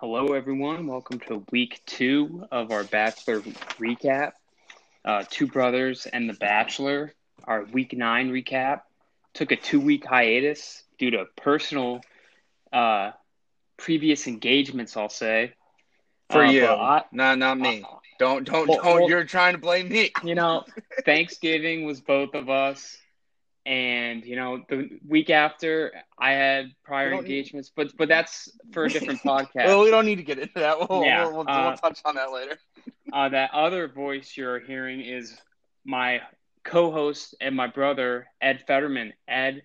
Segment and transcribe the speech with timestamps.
[0.00, 0.86] Hello, everyone.
[0.86, 4.32] Welcome to week two of our Bachelor recap.
[5.04, 7.12] Uh, Two Brothers and The Bachelor,
[7.44, 8.82] our week nine recap,
[9.34, 12.00] took a two week hiatus due to personal
[12.72, 13.12] uh,
[13.76, 15.54] previous engagements, I'll say.
[16.30, 17.82] For Uh, you, I- no, not me.
[17.88, 19.00] uh, don't, don't, well, don't.
[19.00, 20.10] well- you're trying to blame me.
[20.24, 20.64] you know,
[21.04, 22.96] Thanksgiving was both of us.
[23.66, 28.48] And, you know, the week after, I had prior don't need- engagements, but but that's
[28.72, 29.66] for a different podcast.
[29.66, 30.88] Well, we don't need to get into that.
[30.88, 32.56] We'll, Yeah, we'll, we'll, uh, we'll touch on that later.
[33.12, 35.36] Uh, that other voice you're hearing is
[35.84, 36.20] my
[36.64, 39.12] co-host and my brother Ed Fetterman.
[39.26, 39.62] Ed,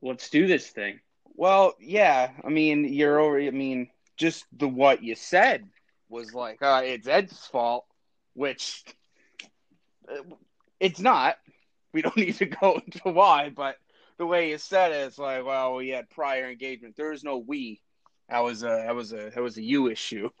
[0.00, 0.98] let's do this thing.
[1.34, 2.30] Well, yeah.
[2.42, 3.38] I mean, you're over.
[3.38, 5.68] I mean, just the what you said
[6.08, 7.84] was like, uh, it's Ed's fault,
[8.32, 8.84] which
[10.10, 10.22] uh,
[10.80, 11.36] it's not.
[11.98, 13.74] We don't need to go into why, but
[14.18, 16.94] the way you said it, it's like, well, we had prior engagement.
[16.96, 17.80] There is no we.
[18.28, 20.30] That was a that was a that was a you issue.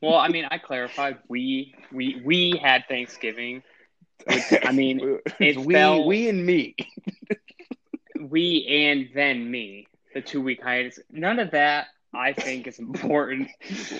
[0.00, 1.18] Well, I mean, I clarified.
[1.26, 3.64] We we we had Thanksgiving.
[4.62, 6.76] I mean, it we fell- we and me.
[8.20, 9.88] We and then me.
[10.14, 11.00] The two week hiatus.
[11.10, 13.48] None of that I think is important.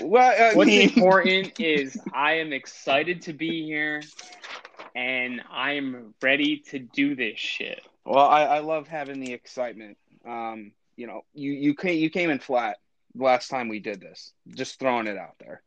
[0.03, 4.01] Well, What's mean, important is I am excited to be here,
[4.99, 7.81] and I am ready to do this shit.
[8.05, 9.97] Well, I, I love having the excitement.
[10.27, 12.79] Um, you know, you you came you came in flat
[13.15, 14.33] last time we did this.
[14.49, 15.63] Just throwing it out there.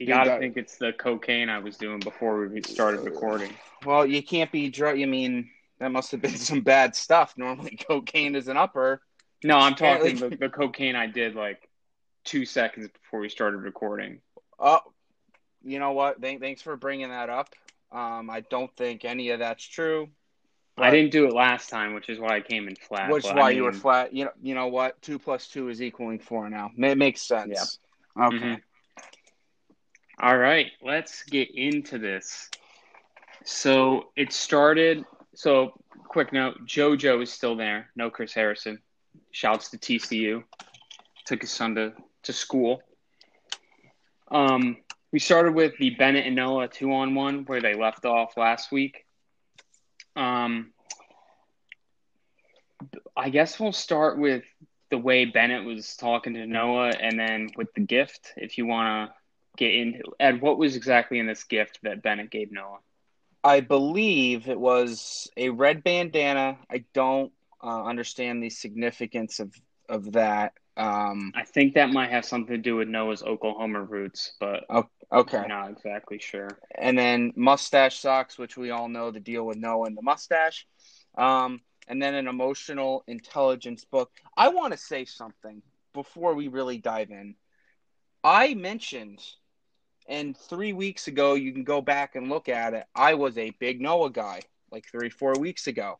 [0.00, 3.52] You Dude, gotta that- think it's the cocaine I was doing before we started recording.
[3.84, 4.98] Well, you can't be drug.
[4.98, 7.34] You mean, that must have been some bad stuff.
[7.36, 9.00] Normally, cocaine is an upper.
[9.44, 11.68] No, I'm talking the, the cocaine I did like
[12.24, 14.20] two seconds before we started recording.
[14.58, 14.80] Oh,
[15.62, 16.20] you know what?
[16.20, 17.54] Thank, thanks for bringing that up.
[17.92, 20.08] Um, I don't think any of that's true.
[20.78, 23.10] I didn't do it last time, which is why I came in flat.
[23.10, 24.14] Which is why I you were flat.
[24.14, 25.00] You know, you know what?
[25.02, 26.70] Two plus two is equaling four now.
[26.76, 27.78] It makes sense.
[28.16, 28.26] Yeah.
[28.26, 28.36] Okay.
[28.36, 28.62] Mhm.
[30.20, 32.50] All right, let's get into this.
[33.44, 35.04] So it started.
[35.34, 35.72] So
[36.08, 37.90] quick note: JoJo is still there.
[37.96, 38.80] No Chris Harrison.
[39.32, 40.44] Shouts to TCU.
[41.24, 41.92] Took his son to,
[42.24, 42.82] to school.
[44.28, 44.78] Um,
[45.12, 48.70] we started with the Bennett and Noah two on one where they left off last
[48.70, 49.04] week.
[50.16, 50.72] Um,
[53.16, 54.44] I guess we'll start with
[54.90, 59.10] the way Bennett was talking to Noah, and then with the gift, if you want
[59.10, 59.14] to
[59.56, 62.78] get into Ed, what was exactly in this gift that Bennett gave Noah?
[63.42, 66.58] I believe it was a red bandana.
[66.70, 67.32] I don't
[67.62, 69.54] uh, understand the significance of
[69.88, 70.52] of that.
[70.76, 74.64] Um, I think that might have something to do with Noah's Oklahoma roots, but
[75.12, 76.58] okay, I'm not exactly sure.
[76.76, 80.66] and then mustache socks, which we all know the deal with Noah and the mustache.
[81.16, 81.60] Um,
[81.90, 84.12] and then an emotional intelligence book.
[84.36, 85.60] I want to say something
[85.92, 87.34] before we really dive in.
[88.22, 89.20] I mentioned,
[90.08, 92.84] and three weeks ago, you can go back and look at it.
[92.94, 95.98] I was a big Noah guy, like three, four weeks ago.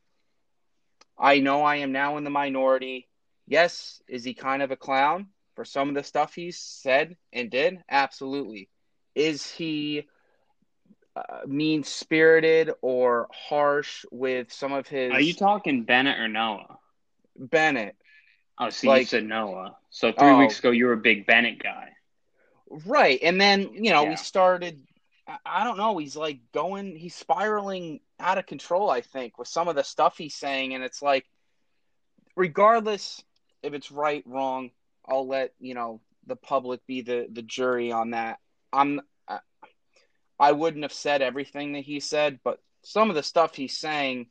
[1.19, 3.09] I know I am now in the minority.
[3.49, 7.51] Yes, is he kind of a clown for some of the stuff he's said and
[7.51, 7.83] did?
[7.91, 8.69] Absolutely.
[9.15, 10.07] Is he
[11.17, 16.79] uh, mean spirited or harsh with some of his Are you talking Bennett or Noah?
[17.37, 17.97] Bennett?
[18.59, 19.77] Oh, so you said Noah.
[19.91, 20.39] So three Oh.
[20.39, 21.89] weeks ago, you were a big Bennett guy.
[22.69, 23.19] Right.
[23.23, 24.11] And then, you know, Yeah.
[24.11, 24.87] we started
[25.27, 29.47] I- I don't know, he's like going he's spiraling out of control, I think, with
[29.47, 31.25] some of the stuff he's saying and it's like
[32.37, 33.23] regardless
[33.63, 34.71] if it's right, wrong,
[35.07, 38.39] I'll let, you know, the public be the the jury on that.
[38.73, 39.41] I'm I,
[40.39, 44.27] I wouldn't have said everything that he said, but some of the stuff he's saying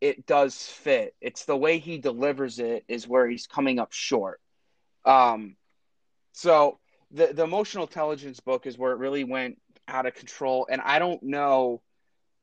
[0.00, 1.14] it does fit.
[1.20, 4.40] It's the way he delivers it is where he's coming up short.
[5.04, 5.56] Um
[6.32, 6.78] so
[7.10, 10.98] the the emotional intelligence book is where it really went out of control and I
[10.98, 11.80] don't know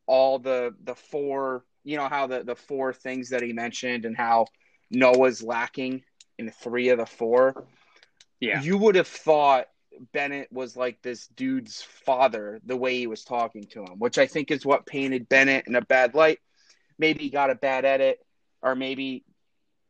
[0.06, 4.16] all the the four you know how the the four things that he mentioned and
[4.16, 4.48] how
[4.90, 6.04] Noah's lacking
[6.38, 7.66] in three of the four.
[8.40, 8.62] Yeah.
[8.62, 9.68] You would have thought
[10.12, 14.28] Bennett was like this dude's father the way he was talking to him, which I
[14.28, 16.40] think is what painted Bennett in a bad light.
[16.98, 18.20] Maybe he got a bad edit,
[18.62, 19.24] or maybe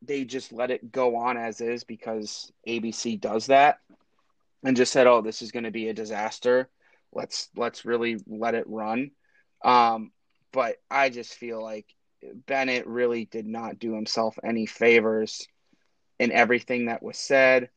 [0.02, 3.78] they just let it go on as is because ABC does that
[4.62, 6.68] and just said, "Oh, this is going to be a disaster.
[7.12, 9.10] Let's let's really let it run."
[9.64, 10.12] Um,
[10.52, 11.86] but I just feel like
[12.46, 15.46] Bennett really did not do himself any favors
[16.18, 17.70] in everything that was said.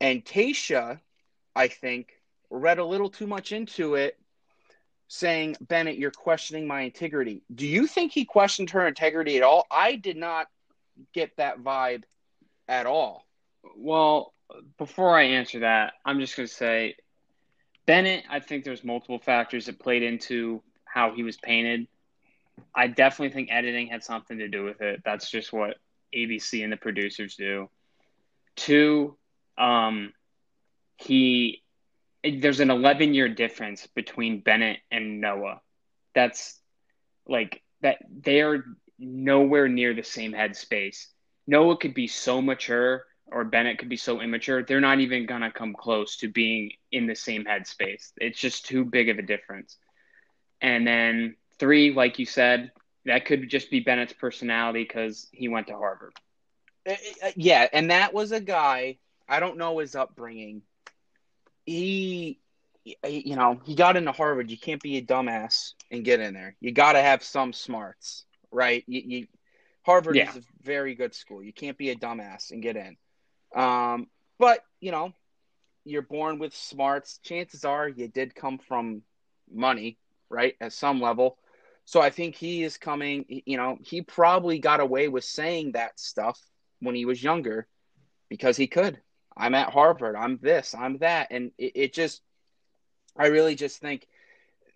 [0.00, 1.00] And Tasha,
[1.54, 2.08] I think,
[2.50, 4.18] read a little too much into it,
[5.08, 7.42] saying, Bennett, you're questioning my integrity.
[7.54, 9.66] Do you think he questioned her integrity at all?
[9.70, 10.48] I did not
[11.12, 12.04] get that vibe
[12.68, 13.26] at all.
[13.76, 14.32] Well,
[14.78, 16.96] before I answer that, I'm just going to say
[17.86, 21.86] Bennett, I think there's multiple factors that played into how he was painted.
[22.74, 25.02] I definitely think editing had something to do with it.
[25.04, 25.76] That's just what
[26.14, 27.68] ABC and the producers do.
[28.56, 29.16] Two,
[29.58, 30.12] um,
[30.96, 31.62] he
[32.22, 35.60] there's an 11 year difference between Bennett and Noah.
[36.14, 36.58] That's
[37.26, 38.64] like that they are
[38.98, 41.06] nowhere near the same headspace.
[41.46, 44.62] Noah could be so mature or Bennett could be so immature.
[44.62, 48.12] They're not even going to come close to being in the same headspace.
[48.16, 49.76] It's just too big of a difference.
[50.60, 52.70] And then three, like you said,
[53.06, 56.12] that could just be Bennett's personality because he went to Harvard.
[56.88, 56.92] Uh,
[57.22, 58.98] uh, yeah, and that was a guy.
[59.28, 60.62] I don't know his upbringing.
[61.64, 62.40] He,
[62.84, 64.50] you know, he got into Harvard.
[64.50, 66.56] You can't be a dumbass and get in there.
[66.60, 68.84] You got to have some smarts, right?
[68.86, 69.26] You, you
[69.82, 70.30] Harvard yeah.
[70.30, 71.42] is a very good school.
[71.42, 72.96] You can't be a dumbass and get in.
[73.54, 74.08] Um,
[74.38, 75.12] but you know,
[75.84, 77.18] you're born with smarts.
[77.22, 79.02] Chances are you did come from
[79.50, 80.54] money, right?
[80.60, 81.38] At some level.
[81.86, 86.00] So I think he is coming, you know, he probably got away with saying that
[86.00, 86.40] stuff
[86.80, 87.66] when he was younger
[88.30, 89.00] because he could.
[89.36, 90.16] I'm at Harvard.
[90.16, 91.28] I'm this, I'm that.
[91.30, 92.22] And it, it just,
[93.16, 94.06] I really just think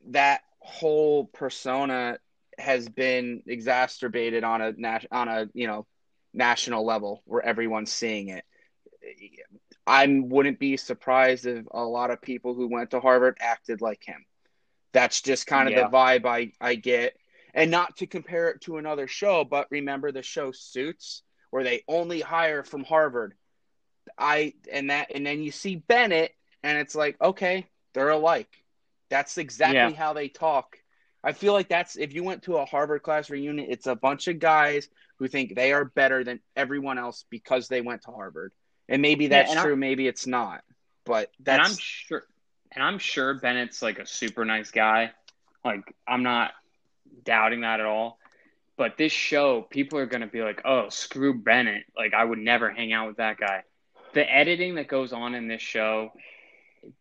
[0.09, 2.19] that whole persona
[2.59, 4.75] has been exacerbated on a
[5.13, 5.87] on a you know
[6.35, 8.45] national level where everyone's seeing it.
[9.87, 14.05] I wouldn't be surprised if a lot of people who went to Harvard acted like
[14.05, 14.27] him.
[14.93, 15.85] That's just kind of yeah.
[15.85, 17.17] the vibe I, I get.
[17.55, 21.83] And not to compare it to another show, but remember the show Suits, where they
[21.89, 23.35] only hire from Harvard.
[24.19, 28.65] I and that and then you see Bennett and it's like, okay, they're alike.
[29.11, 29.91] That's exactly yeah.
[29.93, 30.77] how they talk.
[31.23, 34.29] I feel like that's if you went to a Harvard class reunion, it's a bunch
[34.29, 34.89] of guys
[35.19, 38.53] who think they are better than everyone else because they went to Harvard.
[38.89, 40.63] And maybe that's yeah, and true, I'm, maybe it's not.
[41.05, 42.25] But that's and I'm sure
[42.73, 45.13] and I'm sure Bennett's like a super nice guy.
[45.65, 46.53] Like I'm not
[47.25, 48.19] doubting that at all.
[48.77, 51.85] But this show, people are gonna be like, "Oh, screw Bennett!
[51.97, 53.65] Like I would never hang out with that guy."
[54.15, 56.13] The editing that goes on in this show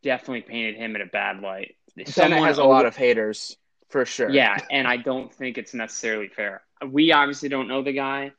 [0.03, 1.75] definitely painted him in a bad light.
[2.05, 3.57] Someone has a lot of haters
[3.89, 4.29] for sure.
[4.29, 6.61] Yeah, and I don't think it's necessarily fair.
[6.85, 8.31] We obviously don't know the guy,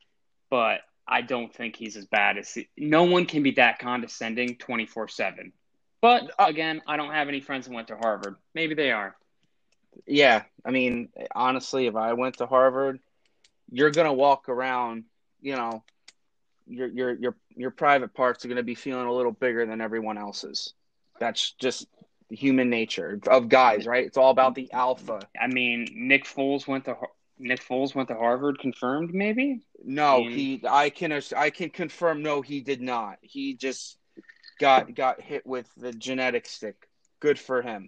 [0.50, 4.56] but I don't think he's as bad as he, no one can be that condescending
[4.56, 5.53] 24 7.
[6.00, 8.37] But uh, again, I don't have any friends that went to Harvard.
[8.55, 9.17] Maybe they are.
[10.06, 10.43] Yeah.
[10.65, 13.00] I mean, honestly, if I went to Harvard,
[13.70, 15.05] you're going to walk around,
[15.41, 15.82] you know,
[16.69, 19.81] your, your, your, your private parts are going to be feeling a little bigger than
[19.81, 20.75] everyone else's.
[21.19, 21.87] That's just
[22.31, 24.06] human nature of guys, right?
[24.06, 25.20] It's all about the alpha.
[25.41, 26.97] I mean, Nick Foles went to
[27.38, 28.59] Nick Foles went to Harvard.
[28.59, 29.61] Confirmed, maybe.
[29.85, 30.62] No, he.
[30.69, 31.20] I can.
[31.37, 32.23] I can confirm.
[32.23, 33.19] No, he did not.
[33.20, 33.97] He just
[34.59, 36.88] got got hit with the genetic stick.
[37.20, 37.87] Good for him.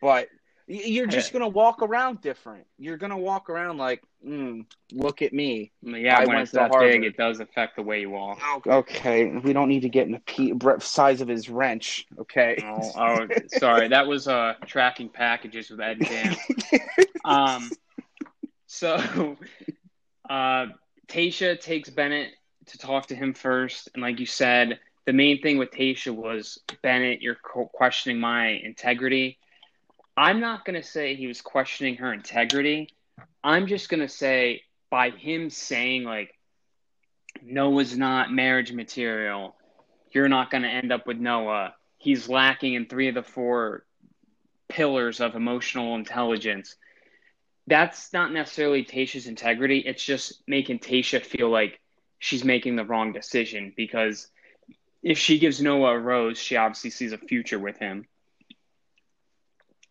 [0.00, 0.28] But
[0.66, 2.66] you're just gonna walk around different.
[2.78, 5.70] You're gonna walk around like, mm, look at me.
[5.82, 6.92] Yeah, I when it's that Harvard.
[6.92, 8.40] big, it does affect the way you walk.
[8.66, 12.06] Okay, we don't need to get in the size of his wrench.
[12.18, 12.56] Okay.
[12.64, 16.34] Oh, oh sorry, that was uh tracking packages with Ed Jam.
[17.24, 17.70] um,
[18.66, 19.36] so,
[20.28, 20.66] uh,
[21.06, 22.30] Tayshia takes Bennett
[22.66, 26.58] to talk to him first, and like you said, the main thing with Tayshia was
[26.82, 27.36] Bennett, you're
[27.72, 29.38] questioning my integrity.
[30.16, 32.88] I'm not going to say he was questioning her integrity.
[33.44, 36.34] I'm just going to say by him saying, like,
[37.42, 39.54] Noah's not marriage material,
[40.12, 41.74] you're not going to end up with Noah.
[41.98, 43.84] He's lacking in three of the four
[44.68, 46.76] pillars of emotional intelligence.
[47.66, 49.80] That's not necessarily Tayshia's integrity.
[49.80, 51.80] It's just making Tayshia feel like
[52.18, 54.28] she's making the wrong decision because
[55.02, 58.06] if she gives Noah a rose, she obviously sees a future with him.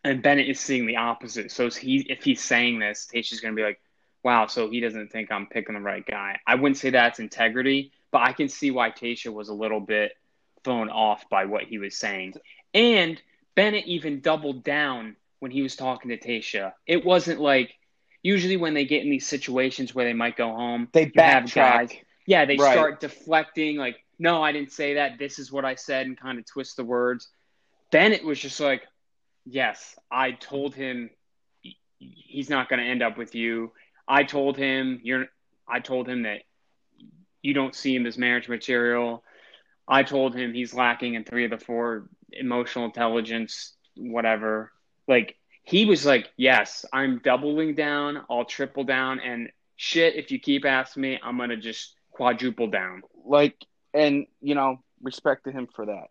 [0.06, 1.50] And Bennett is seeing the opposite.
[1.50, 3.80] So he, if he's saying this, Tayshia's going to be like,
[4.22, 6.38] wow, so he doesn't think I'm picking the right guy.
[6.46, 10.12] I wouldn't say that's integrity, but I can see why Tayshia was a little bit
[10.64, 12.34] thrown off by what he was saying.
[12.72, 13.20] And
[13.56, 16.72] Bennett even doubled down when he was talking to Tayshia.
[16.86, 17.74] It wasn't like
[18.22, 21.98] usually when they get in these situations where they might go home, they backtrack.
[22.26, 22.72] Yeah, they right.
[22.72, 25.18] start deflecting, like, no, I didn't say that.
[25.18, 27.28] This is what I said, and kind of twist the words.
[27.92, 28.82] Bennett was just like,
[29.46, 31.10] yes, I told him
[31.98, 33.72] he's not going to end up with you.
[34.06, 35.26] I told him you're.
[35.68, 36.42] I told him that
[37.42, 39.24] you don't see him as marriage material.
[39.88, 44.72] I told him he's lacking in three of the four emotional intelligence, whatever.
[45.08, 48.24] Like he was like, yes, I'm doubling down.
[48.28, 50.14] I'll triple down, and shit.
[50.16, 53.02] If you keep asking me, I'm gonna just quadruple down.
[53.24, 53.56] Like
[53.94, 56.08] and you know respect to him for that.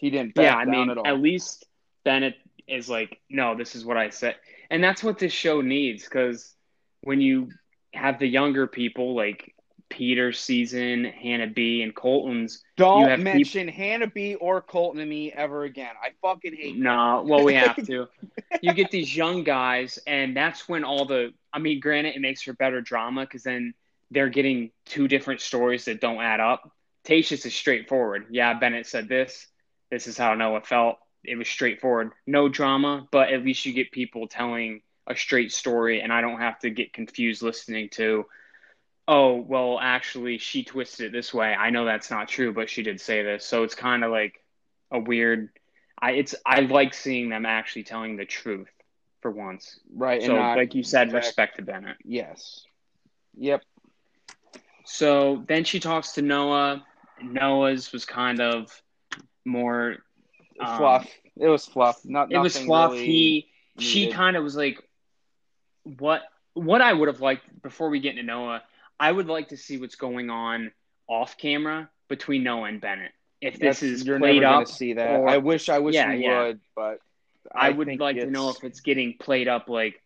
[0.00, 1.66] He didn't yeah, I mean, at at least
[2.04, 2.34] Bennett
[2.66, 4.36] is like, no, this is what I said,
[4.70, 6.04] and that's what this show needs.
[6.04, 6.54] Because
[7.02, 7.50] when you
[7.92, 9.54] have the younger people like
[9.88, 15.32] Peter season, Hannah B, and Colton's, Don't have mention Hannah B or Colton to me
[15.32, 15.94] ever again.
[16.02, 16.76] I fucking hate.
[16.76, 18.08] no, well, we have to.
[18.62, 21.32] you get these young guys, and that's when all the.
[21.52, 23.74] I mean, granted, it makes for better drama because then
[24.10, 26.70] they're getting two different stories that don't add up.
[27.06, 28.26] Tayshia's is straightforward.
[28.30, 29.46] Yeah, Bennett said this.
[29.90, 30.98] This is how Noah felt.
[31.24, 32.12] It was straightforward.
[32.26, 36.40] No drama, but at least you get people telling a straight story, and I don't
[36.40, 38.26] have to get confused listening to,
[39.06, 41.54] oh, well, actually, she twisted it this way.
[41.54, 43.44] I know that's not true, but she did say this.
[43.44, 44.40] So it's kind of like
[44.90, 45.50] a weird.
[46.00, 48.68] I it's I like seeing them actually telling the truth
[49.20, 49.78] for once.
[49.94, 50.22] Right.
[50.22, 51.96] So, like you said, back- respect to Bennett.
[52.04, 52.64] Yes.
[53.38, 53.62] Yep.
[54.84, 56.84] So then she talks to Noah.
[57.22, 58.82] Noah's was kind of
[59.44, 60.03] more
[60.60, 61.10] um, fluff.
[61.36, 62.00] It was fluff.
[62.04, 62.30] Not.
[62.32, 62.92] It was fluff.
[62.92, 64.80] really he she kind of was like,
[65.98, 66.22] what
[66.54, 68.62] what I would have liked before we get into Noah.
[68.98, 70.70] I would like to see what's going on
[71.08, 73.10] off camera between Noah and Bennett.
[73.40, 75.20] If this That's- is you're played never up, gonna see that.
[75.20, 75.68] or- I wish.
[75.68, 76.42] I wish Yeah, we yeah.
[76.44, 77.00] would, but
[77.54, 80.00] I, would think like to know if it's getting played up like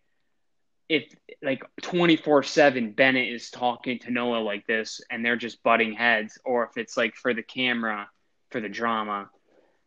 [0.89, 1.05] if
[1.43, 6.65] like 24/7 Bennett is talking to Noah like this and they're just butting heads or
[6.65, 8.09] if it's like for the camera
[8.51, 9.31] for the drama.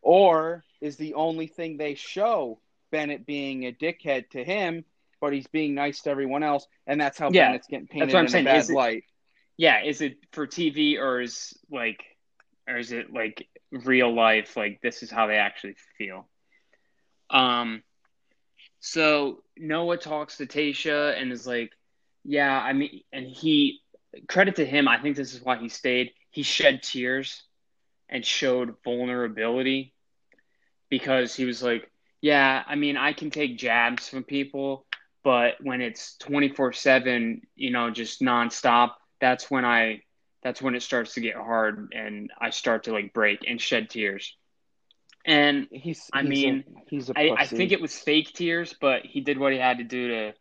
[0.01, 2.59] Or is the only thing they show
[2.91, 4.83] Bennett being a dickhead to him,
[5.19, 8.13] but he's being nice to everyone else, and that's how Yeah, Bennett's getting painted that's
[8.13, 8.45] what I'm in saying.
[8.47, 9.03] a bad Is it- light.
[9.57, 12.03] Yeah, is it for TV or is like
[12.67, 16.27] or is it like real life like this is how they actually feel?
[17.29, 17.83] Um
[18.79, 21.71] so Noah talks to Tasha and is like,
[22.23, 23.81] yeah, I mean and he
[24.27, 26.11] credit to him, I think this is why he stayed.
[26.31, 27.43] He shed tears
[28.11, 29.93] and showed vulnerability
[30.89, 31.89] because he was like,
[32.21, 34.85] yeah, I mean, I can take jabs from people,
[35.23, 40.01] but when it's 24/7, you know, just nonstop, that's when I
[40.43, 43.89] that's when it starts to get hard and I start to like break and shed
[43.89, 44.35] tears.
[45.23, 46.09] And He's.
[46.11, 47.41] I he's mean, a, he's a I, pussy.
[47.41, 50.33] I think it was fake tears, but he did what he had to do to,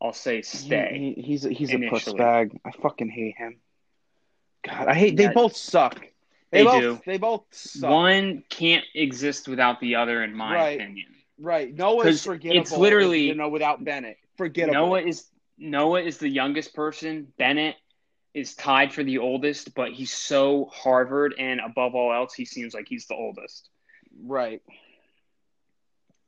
[0.00, 0.90] I'll say, stay.
[0.92, 2.58] He, he- he's a, he's a puss bag.
[2.64, 3.60] I fucking hate him.
[4.66, 5.16] God, I hate.
[5.16, 5.32] They Yeah.
[5.32, 6.04] both suck.
[6.50, 7.00] They both, do.
[7.04, 7.90] They both suck.
[7.90, 10.80] One can't exist without the other, in my Right.
[10.80, 11.14] opinion.
[11.38, 11.74] Right.
[11.74, 12.62] Noah's 'Cause forgettable.
[12.62, 14.18] it's literally- you know without Bennett.
[14.36, 14.74] Forgettable.
[14.88, 17.32] Noah is Noah is the youngest person.
[17.38, 17.76] Bennett
[18.34, 22.74] is tied for the oldest, but he's so Harvard, and above all else, he seems
[22.74, 23.70] like he's the oldest.
[24.22, 24.62] Right.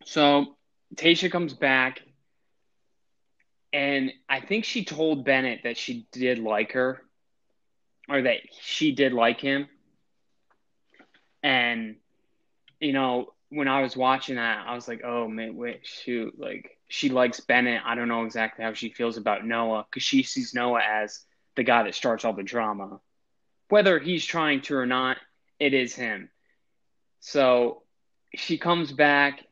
[0.05, 0.57] So
[0.95, 2.01] Tasha comes back,
[3.73, 7.03] and I think she told Bennett that she did like her,
[8.09, 9.69] or that she did like him.
[11.49, 11.97] And
[12.79, 16.79] you know, when I was watching that, I was like, "Oh man, wait, shoot!" Like
[16.89, 17.83] she likes Bennett.
[17.85, 21.25] I don't know exactly how she feels about Noah because she sees Noah as
[21.57, 23.01] the guy that starts all the drama,
[23.69, 25.17] whether he's trying to or not.
[25.59, 26.31] It is him.
[27.21, 27.83] So
[28.35, 29.45] she comes back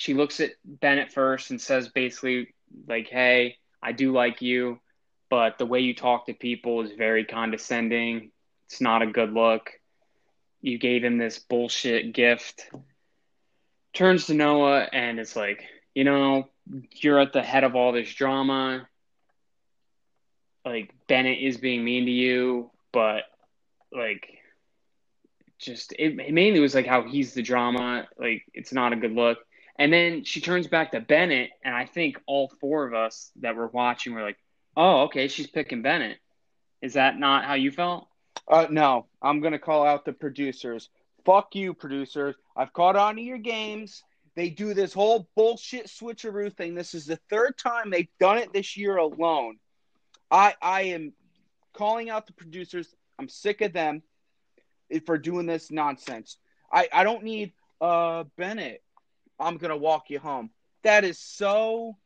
[0.00, 2.54] she looks at Bennett first and says basically
[2.88, 4.80] like, "Hey, I do like you,
[5.28, 8.30] but the way you talk to people is very condescending.
[8.64, 9.79] It's not a good look.
[10.60, 12.70] You gave him this bullshit gift."
[13.92, 15.64] Turns to Noah and it's like,
[15.94, 16.48] "You know,
[16.92, 18.88] you're at the head of all this drama.
[20.64, 23.24] Like Bennett is being mean to you, but
[23.92, 24.38] like
[25.58, 28.06] just it, it mainly was like how he's the drama.
[28.18, 29.38] Like it's not a good look."
[29.80, 33.56] And then she turns back to Bennett, and I think all four of us that
[33.56, 34.36] were watching were like,
[34.76, 36.18] "Oh, okay, she's picking Bennett."
[36.82, 38.06] Is that not how you felt?
[38.50, 40.90] Uh, no, I'm gonna call out the producers.
[41.24, 42.34] Fuck you, producers.
[42.56, 44.02] I've caught on to your games.
[44.34, 46.74] They do this whole bullshit switcheroo thing.
[46.74, 49.58] This is the third time they've done it this year alone.
[50.32, 51.12] I I am
[51.74, 52.92] calling out the producers.
[53.20, 54.02] I'm sick of them
[55.06, 56.36] for doing this nonsense.
[56.72, 58.82] I I don't need uh Bennett.
[59.38, 60.50] I'm gonna walk you home.
[60.82, 61.96] That is so.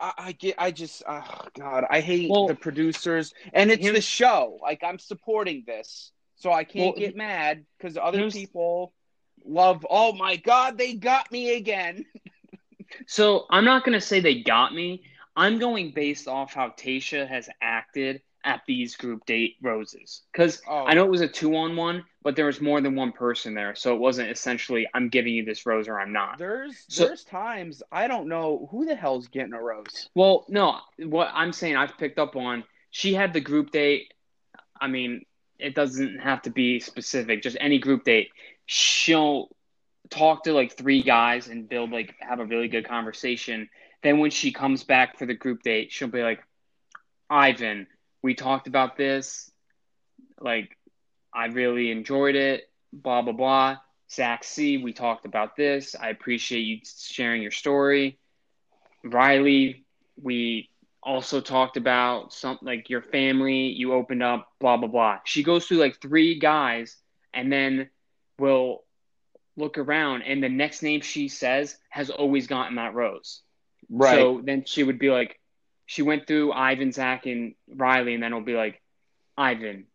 [0.00, 0.56] I, I get.
[0.58, 1.02] I just.
[1.06, 1.22] Oh
[1.58, 1.84] God.
[1.88, 4.58] I hate Well, the producers, and it's the show.
[4.62, 8.92] Like I'm supporting this, so I can't Well, get mad because other people
[9.44, 9.86] love.
[9.88, 12.04] Oh my God, they got me again.
[13.08, 15.02] So I'm not going to say they got me.
[15.34, 20.22] I'm going based off how Tasha has acted at these group date roses.
[20.32, 20.86] Because Oh.
[20.86, 23.52] I know it was a two on one, but there was more than one person
[23.54, 23.74] there.
[23.74, 26.38] So it wasn't essentially, I'm giving you this rose or I'm not.
[26.38, 30.08] There's So- there's times I don't know who the hell's getting a rose.
[30.14, 34.14] Well, no, what I'm saying I've picked up on, she had the group date.
[34.80, 35.26] I mean,
[35.58, 38.30] it doesn't have to be specific, just any group date.
[38.66, 39.48] She'll
[40.08, 43.68] talk to like three guys and build like have a really good conversation.
[44.02, 46.44] Then when she comes back for the group date, she'll be like,
[47.28, 47.88] Ivan,
[48.26, 49.48] we talked about this.
[50.40, 50.76] Like,
[51.32, 52.68] I really enjoyed it.
[52.92, 53.76] Blah blah blah.
[54.10, 55.94] Zach C, we talked about this.
[55.94, 58.18] I appreciate you sharing your story.
[59.04, 59.84] Riley,
[60.20, 60.70] we
[61.02, 63.68] also talked about something like your family.
[63.68, 64.48] You opened up.
[64.58, 65.18] Blah blah blah.
[65.24, 66.96] She goes through like three guys,
[67.32, 67.90] and then
[68.40, 68.82] will
[69.56, 73.42] look around, and the next name she says has always gotten that rose.
[73.88, 74.16] Right.
[74.16, 75.38] So then she would be like,
[75.86, 78.82] she went through Ivan, Zach, and Riley, and then it'll be like,
[79.38, 79.86] Ivan,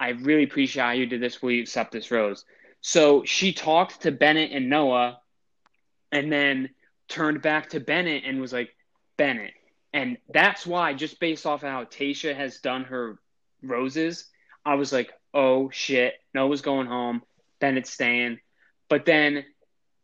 [0.00, 1.40] I really appreciate how you did this.
[1.40, 2.44] Will you accept this rose?
[2.80, 5.20] So she talked to Bennett and Noah,
[6.10, 6.70] and then
[7.08, 8.74] turned back to Bennett and was like,
[9.16, 9.52] Bennett.
[9.92, 13.18] And that's why, just based off of how Tayshia has done her
[13.62, 14.26] roses,
[14.64, 17.22] I was like, oh shit, Noah's going home,
[17.60, 18.38] Bennett's staying.
[18.88, 19.44] But then,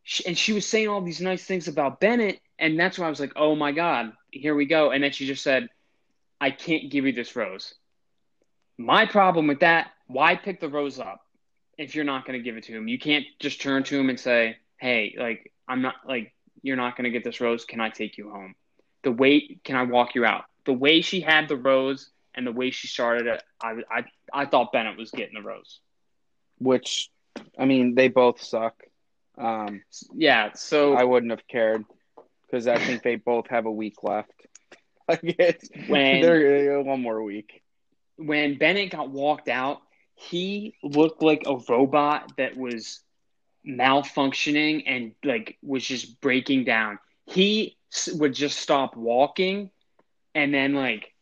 [0.03, 3.09] she, and she was saying all these nice things about Bennett, and that's why I
[3.09, 4.91] was like, oh my God, here we go.
[4.91, 5.69] And then she just said,
[6.39, 7.73] I can't give you this rose.
[8.77, 11.21] My problem with that, why pick the rose up
[11.77, 12.87] if you're not going to give it to him?
[12.87, 16.33] You can't just turn to him and say, hey, like, I'm not, like,
[16.63, 17.65] you're not going to get this rose.
[17.65, 18.55] Can I take you home?
[19.03, 20.45] The way, can I walk you out?
[20.65, 24.45] The way she had the rose and the way she started it, I, I, I
[24.45, 25.79] thought Bennett was getting the rose.
[26.59, 27.09] Which,
[27.57, 28.75] I mean, they both suck.
[29.37, 29.81] Um,
[30.13, 30.53] Yeah.
[30.53, 31.85] So I wouldn't have cared
[32.51, 34.31] because I think they both have a week left.
[35.09, 37.61] Like it's When- they're one more week.
[38.17, 39.81] when Bennett got walked out,
[40.15, 43.01] he looked like a robot that was
[43.67, 46.99] malfunctioning and like was just breaking down.
[47.25, 47.77] He
[48.13, 49.71] would just stop walking
[50.35, 51.13] and then like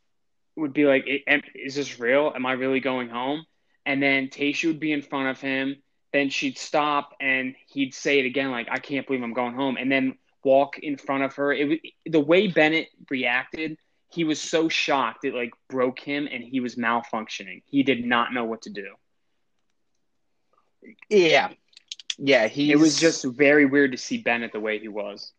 [0.56, 1.08] would be like,
[1.56, 2.34] "Is this real?
[2.36, 3.46] Am I really going home?"
[3.86, 5.82] And then Tasha would be in front of him.
[6.12, 9.78] Then she'd stop and he'd say it again, like, "I can't believe I'm going home,"
[9.78, 11.54] and then walk in front of her.
[11.54, 13.78] It the way Bennett reacted
[14.10, 17.62] he was so shocked it like broke him and he was malfunctioning.
[17.66, 18.96] He did not know what to do.
[21.10, 21.50] Yeah,
[22.18, 22.48] yeah.
[22.48, 25.32] He It was just very weird to see Bennett the way he was.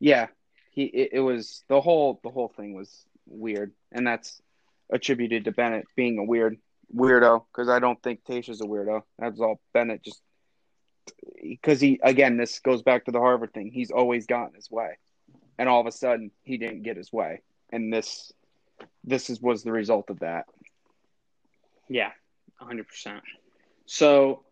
[0.00, 0.28] yeah.
[0.70, 4.40] He it, it was the whole the whole thing was weird, and that's
[4.92, 6.58] attributed to Bennett being a weird
[6.94, 9.02] weirdo because I don't think Tasha's a weirdo.
[9.18, 10.20] That's all Bennett just
[11.42, 13.70] because he again this goes back to the Harvard thing.
[13.70, 14.98] He's always gotten his way,
[15.58, 18.32] and all of a sudden he didn't get his way, and this
[19.04, 20.46] this is was the result of that.
[21.88, 22.10] Yeah,
[22.60, 23.20] 100%.
[23.86, 24.42] So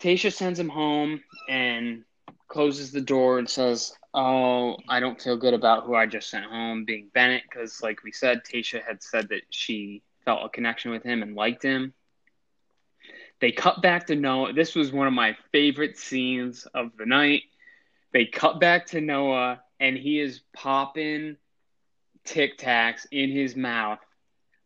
[0.00, 2.04] Tasha sends him home and
[2.48, 6.46] closes the door and says, Oh, I don't feel good about who I just sent
[6.46, 10.90] home being Bennett because, like we said, Tasha had said that she felt a connection
[10.90, 11.92] with him and liked him.
[13.40, 14.52] They cut back to Noah.
[14.52, 17.42] This was one of my favorite scenes of the night.
[18.12, 21.36] They cut back to Noah and he is popping
[22.24, 24.00] Tic Tacs in his mouth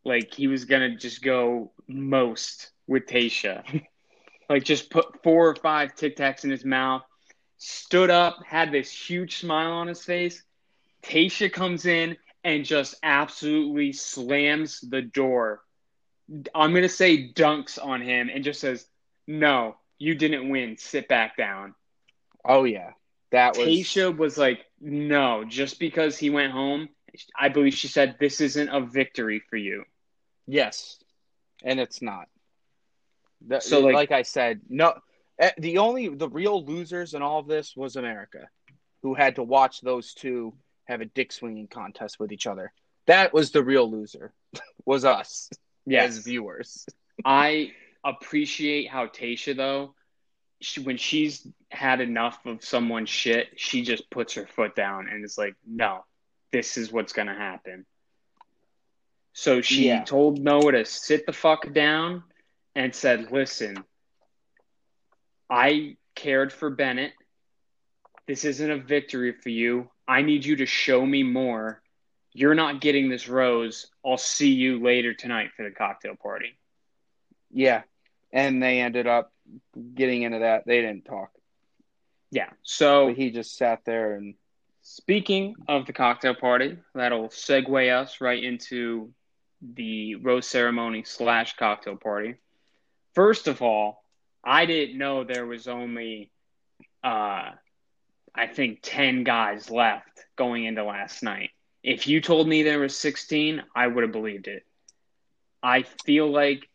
[0.05, 3.63] like he was gonna just go most with Tasha.
[4.49, 7.03] like just put four or five Tic Tacs in his mouth,
[7.57, 10.43] stood up, had this huge smile on his face.
[11.03, 15.61] Tasha comes in and just absolutely slams the door.
[16.55, 18.85] I'm gonna say dunks on him and just says,
[19.27, 20.77] No, you didn't win.
[20.77, 21.75] Sit back down.
[22.45, 22.91] Oh yeah,
[23.31, 26.89] that was Tasha was like, No, just because he went home,
[27.39, 29.83] I believe she said, This isn't a victory for you.
[30.47, 30.99] Yes,
[31.63, 32.27] and it's not.
[33.45, 34.93] The- So, like- like, I said, no.
[35.39, 38.49] eh, The only the real losers in all of this was America,
[39.01, 40.53] who had to watch those two
[40.85, 42.73] have a dick swinging contest with each other.
[43.07, 44.33] That was the real loser.
[44.85, 45.49] was us
[45.91, 46.85] as viewers.
[47.25, 49.95] I appreciate how Tasha though,
[50.61, 55.23] she, when she's had enough of someone's shit, she just puts her foot down and
[55.25, 56.05] is like, "No,
[56.51, 57.85] this is what's gonna happen."
[59.33, 60.03] So she Yeah.
[60.03, 62.23] told Noah to sit the fuck down
[62.75, 63.83] and said, "Listen,
[65.49, 67.13] I cared for Bennett.
[68.25, 69.91] This isn't a victory for you.
[70.07, 71.82] I need you to show me more.
[72.33, 73.87] You're not getting this rose.
[74.05, 76.57] I'll see you later tonight for the cocktail party."
[77.51, 77.83] Yeah,
[78.31, 79.31] and they ended up
[79.95, 80.65] getting into that.
[80.65, 81.31] They didn't talk.
[82.31, 82.49] Yeah.
[82.63, 84.33] So But he just sat there and
[84.81, 89.13] speaking of the cocktail party, that'll segue us right into
[89.61, 92.35] the rose ceremony slash cocktail party.
[93.13, 94.03] First of all,
[94.43, 96.31] I didn't know there was only,
[97.03, 97.51] uh,
[98.35, 101.51] I think, 10 guys left going into last night.
[101.83, 104.63] If you told me there was 16, I would have believed it.
[105.61, 106.69] I feel like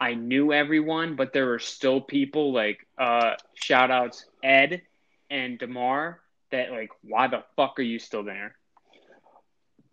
[0.00, 4.82] I knew everyone, but there were still people like uh, shout outs Ed
[5.30, 8.56] and Demar that like, why the fuck are you still there?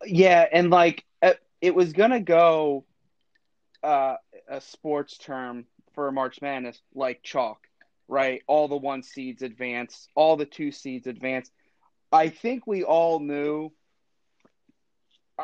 [0.06, 2.86] Yeah, and like uh, it was gonna go
[3.84, 4.16] uh,
[4.48, 7.60] a sports term for March Madness like chalk,
[8.08, 8.42] right?
[8.48, 11.50] All the one seeds advance, all the two seeds advance.
[12.12, 13.72] I think we all knew.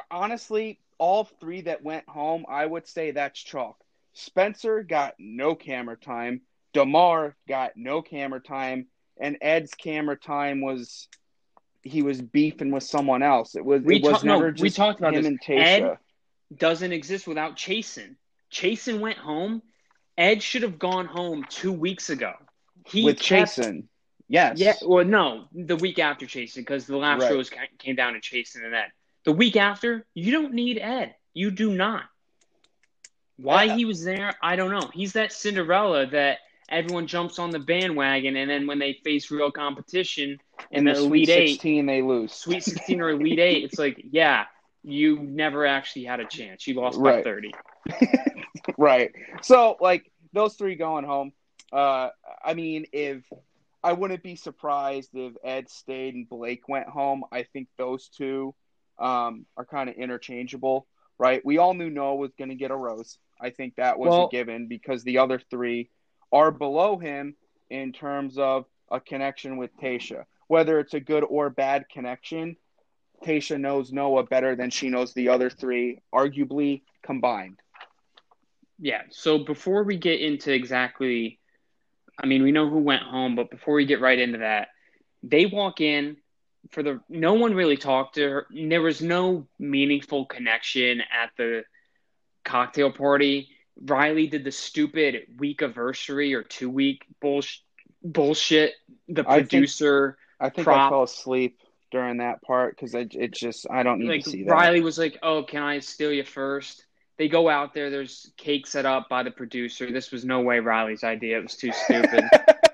[0.09, 3.77] Honestly, all three that went home, I would say that's chalk.
[4.13, 6.41] Spencer got no camera time.
[6.73, 8.87] Demar got no camera time,
[9.19, 11.07] and Ed's camera time was
[11.83, 13.55] he was beefing with someone else.
[13.55, 15.27] It was We it was no, never we talked about him this.
[15.27, 15.91] and Tasha.
[15.91, 15.97] Ed
[16.55, 18.15] Doesn't exist without Chasen.
[18.51, 19.61] Chasen went home.
[20.17, 22.33] Ed should have gone home two weeks ago.
[22.87, 23.83] He with kept- Chasen.
[24.29, 24.57] Yes.
[24.57, 27.29] Yeah, well, no, the week after Chasen, because the last Right.
[27.29, 28.91] shows came down to Chasen and Ed.
[29.25, 31.15] The week after, you don't need Ed.
[31.33, 32.03] You do not.
[33.37, 33.75] Why Yeah.
[33.75, 34.89] he was there, I don't know.
[34.93, 39.51] He's that Cinderella that everyone jumps on the bandwagon, and then when they face real
[39.51, 40.39] competition
[40.71, 42.33] in, in the, the Elite Sweet Eight, they lose.
[42.33, 44.45] Sweet 16 or Elite Eight, it's like, yeah,
[44.83, 46.67] you never actually had a chance.
[46.67, 47.53] You lost by 30.
[48.77, 49.11] right.
[49.41, 51.33] So like those three going home.
[51.71, 52.09] Uh,
[52.43, 53.23] I mean, if
[53.83, 57.23] I wouldn't be surprised if Ed stayed and Blake went home.
[57.31, 58.55] I think those two
[59.03, 60.87] um, are kind of interchangeable,
[61.17, 61.45] right?
[61.45, 63.17] We all knew Noah was going to get a rose.
[63.39, 65.89] I think that was Well- a given because the other three
[66.31, 67.35] are below him
[67.69, 70.25] in terms of a connection with Tasha.
[70.47, 72.55] Whether it's a good or bad connection,
[73.23, 77.59] Tasha knows Noah better than she knows the other three, arguably combined.
[78.79, 79.03] Yeah.
[79.09, 81.39] So before we get into exactly,
[82.21, 84.69] I mean, we know who went home, but before we get right into that,
[85.23, 86.17] they walk in
[86.71, 86.99] for the.
[87.09, 88.47] No one really talked to her.
[88.51, 91.63] There was no meaningful connection at the
[92.43, 93.49] cocktail party.
[93.81, 97.61] Riley did the stupid week anniversary or two week bullshit.
[98.03, 98.73] Bullshit.
[99.07, 100.67] The I think- producer, I think.
[100.67, 101.59] I fell asleep
[101.91, 104.51] during that part because it, it just I don't need like to see that.
[104.51, 106.85] Riley was like, "Oh, can I steal you first?
[107.17, 107.89] They go out there.
[107.89, 109.91] There's cake set up by the producer.
[109.91, 111.37] This was no way Riley's idea.
[111.37, 112.23] It was too stupid.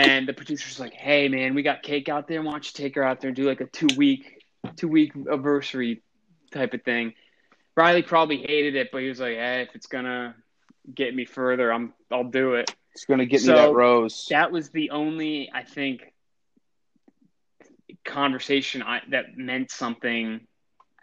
[0.00, 2.42] and the producer's like, "Hey, man, we got cake out there.
[2.42, 4.42] Why don't you take her out there and do like a two week,
[4.76, 6.02] two week anniversary
[6.52, 7.14] type of thing?"
[7.76, 10.34] Riley probably hated it, but he was like, "Hey, if it's gonna
[10.94, 14.26] get me further, I'm I'll do it." it's gonna get So, me that rose.
[14.30, 16.12] That was the only I think
[18.04, 20.46] conversation I, that meant something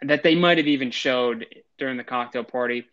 [0.02, 1.46] that they might have even showed
[1.78, 2.86] during the cocktail party.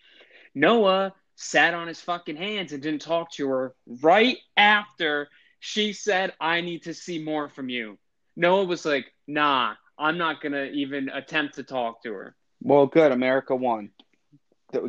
[0.54, 5.30] Noah sat on his fucking hands and didn't talk to her right after
[5.66, 7.98] she said, "I need to see more from you."
[8.36, 13.12] Noah was like, "Nah, I'm not gonna even attempt to talk to her." well, good.
[13.12, 13.92] America won.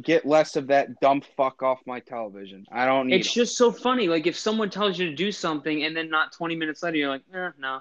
[0.03, 2.67] Get less of that dumb fuck off my television.
[2.73, 3.21] I don't need.
[3.21, 3.43] It's them.
[3.43, 4.09] just so funny.
[4.09, 7.11] Like if someone tells you to do something and then not 20 minutes later you're
[7.11, 7.81] like, eh, no.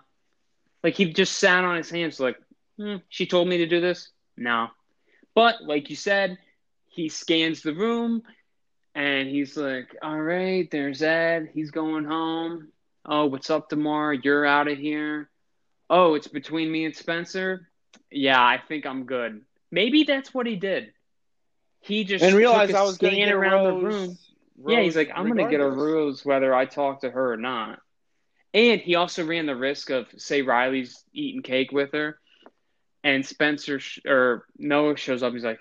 [0.83, 2.37] Like he just sat on his hands like,
[2.77, 4.09] hmm, she told me to do this?
[4.37, 4.67] No.
[5.33, 6.37] But like you said,
[6.87, 8.21] he scans the room
[8.93, 11.49] and he's like, all right, there's Ed.
[11.53, 12.69] He's going home.
[13.07, 14.13] Oh, what's up, Demar?
[14.13, 15.29] You're out of here.
[15.89, 17.69] Oh, it's between me and Spencer?
[18.09, 19.41] Yeah, I think I'm good.
[19.71, 20.91] Maybe that's what he did.
[21.81, 24.17] He just and realize took a I was scan around rose, the room.
[24.67, 27.79] Yeah, he's like, I'm gonna get a rose whether I talk to her or not.
[28.55, 32.19] And he also ran the risk of, say, Riley's eating cake with her,
[33.03, 35.33] and Spencer sh- or Noah shows up.
[35.33, 35.59] He's like,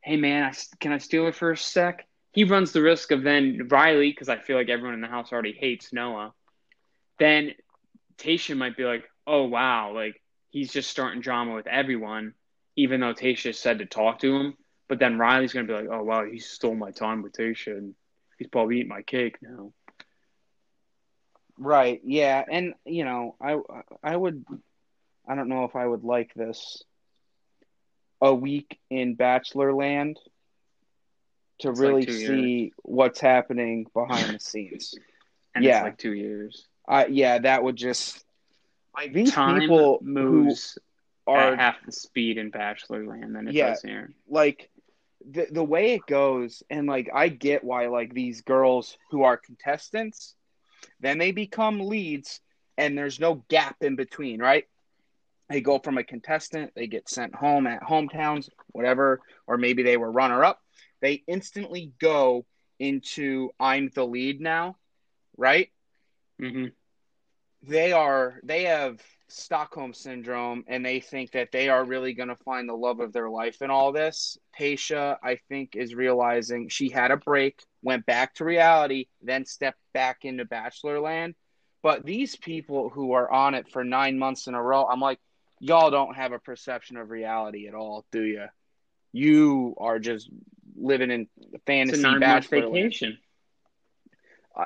[0.00, 3.22] "Hey, man, I, can I steal it for a sec?" He runs the risk of
[3.22, 6.32] then Riley, because I feel like everyone in the house already hates Noah.
[7.18, 7.54] Then
[8.18, 12.34] Tasha might be like, "Oh wow, like he's just starting drama with everyone,"
[12.76, 14.56] even though Tasha said to talk to him.
[14.88, 17.94] But then Riley's gonna be like, "Oh wow, he stole my time with Tasha, and
[18.38, 19.72] he's probably eating my cake now."
[21.58, 22.00] Right.
[22.04, 23.58] Yeah, and you know, I
[24.02, 24.44] I would
[25.28, 26.82] I don't know if I would like this
[28.20, 30.18] a week in bachelor land
[31.60, 34.98] to It's really two see what's happening behind the scenes.
[35.54, 35.80] And Yeah.
[35.80, 36.66] it's like two years.
[36.88, 38.24] I yeah, that would just
[38.96, 40.78] like these Time people moves
[41.26, 43.70] who are at half the speed in Bachelor Land than it Yeah.
[43.70, 44.14] does here.
[44.28, 44.70] like
[45.28, 49.36] the the way it goes and like I get why like these girls who are
[49.36, 50.34] contestants
[51.00, 52.40] then they become leads
[52.78, 54.64] and there's no gap in between, right?
[55.48, 59.96] They go from a contestant, they get sent home at hometowns, whatever, or maybe they
[59.96, 60.60] were runner up.
[61.00, 62.44] They instantly go
[62.78, 64.76] into I'm the lead now,
[65.36, 65.70] right?
[66.38, 66.66] Hmm
[67.62, 72.36] they are they have Stockholm syndrome and they think that they are really going to
[72.36, 74.38] find the love of their life in all this.
[74.58, 79.80] Tasha, I think, is realizing she had a break went back to reality, then stepped
[79.92, 81.34] back into Bachelor Land.
[81.82, 85.18] But these people who are on it for nine months in a row, I'm like,
[85.60, 88.46] y'all don't have a perception of reality at all, do you?
[89.12, 90.30] You are just
[90.76, 91.28] living in
[91.66, 92.84] fantasy it's a nine month Bachelor Land.
[92.84, 93.18] vacation.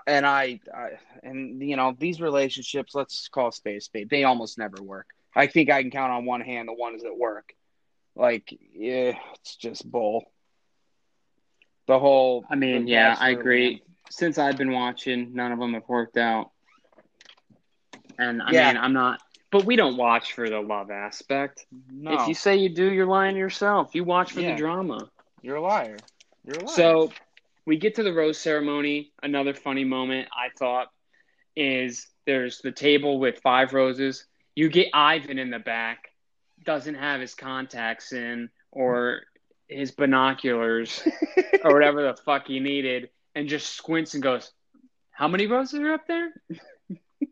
[0.07, 0.90] And I, I,
[1.22, 4.09] and you know, these relationships, let's call space spade.
[4.09, 5.09] They almost never work.
[5.35, 7.55] I think I can count on one hand the ones that work.
[8.14, 10.31] Like, yeah, it's just bull.
[11.87, 12.44] The whole.
[12.50, 13.68] I mean, yeah, I agree.
[13.68, 13.81] Land.
[14.11, 16.50] Since I've been watching, none of them have worked out.
[18.18, 18.68] And I Yeah.
[18.68, 21.66] mean, I'm not, but we don't watch for the love aspect.
[21.90, 23.94] No, If you say you do, you're lying to yourself.
[23.94, 24.53] You watch for Yeah.
[24.53, 25.09] the drama.
[25.42, 25.96] you're a liar.
[26.44, 26.74] You're a liar.
[26.74, 27.12] So
[27.66, 29.12] we get to the rose ceremony.
[29.23, 30.88] Another funny moment I thought
[31.57, 34.27] is there's the table with five roses.
[34.55, 36.09] You get Ivan in the back,
[36.64, 39.23] doesn't have his contacts in or
[39.68, 41.03] his binoculars
[41.64, 44.51] or whatever the fuck he needed, and just squints and goes,
[45.11, 46.31] How many roses are up there?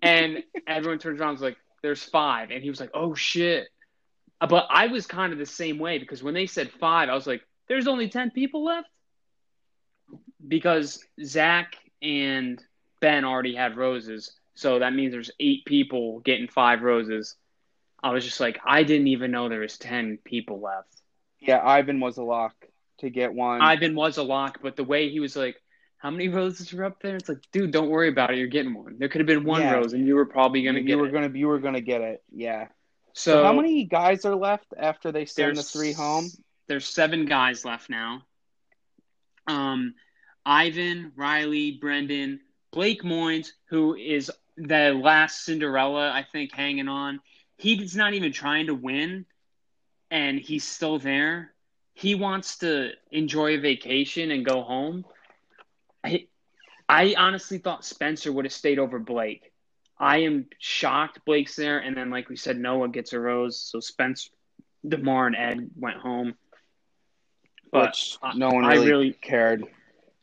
[0.02, 2.50] and everyone turns around and is like, There's five.
[2.50, 3.68] And he was like, Oh shit.
[4.40, 7.26] But I was kind of the same way because when they said five, I was
[7.26, 8.88] like, There's only 10 people left?
[10.46, 12.62] Because Zach and
[13.00, 14.32] Ben already had roses.
[14.54, 17.36] So that means there's eight people getting five roses.
[18.02, 20.88] I was just like, I didn't even know there was 10 people left.
[21.40, 22.54] yeah, Ivan was a lock
[23.00, 23.60] to get one.
[23.60, 25.56] Ivan was a lock, but the way he was like,
[25.98, 28.38] "How many roses are up there?" It's like, dude, don't worry about it.
[28.38, 28.96] You're getting one.
[28.98, 29.74] There could have been one Yeah.
[29.74, 31.12] rose, and you were probably gonna you get were it.
[31.12, 32.22] gonna, you were gonna get it.
[32.32, 32.68] Yeah.
[33.14, 36.28] So, So, how many guys are left after they send the three home?
[36.66, 38.22] There's seven guys left now.
[39.48, 39.94] Um,
[40.46, 47.20] Ivan, Riley, Brendan, Blake Moynes, who is the last Cinderella, I think, hanging on.
[47.56, 49.26] He's not even trying to win,
[50.10, 51.52] and he's still there.
[51.94, 55.04] He wants to enjoy a vacation and go home.
[56.04, 56.26] I,
[56.88, 59.52] I honestly thought Spencer would have stayed over Blake.
[59.98, 63.80] I am shocked Blake's there, and then like we said, Noah gets a rose, so
[63.80, 64.30] Spence,
[64.86, 66.34] Demar, and Ed went home.
[67.70, 69.64] But Which no one I really, really- cared.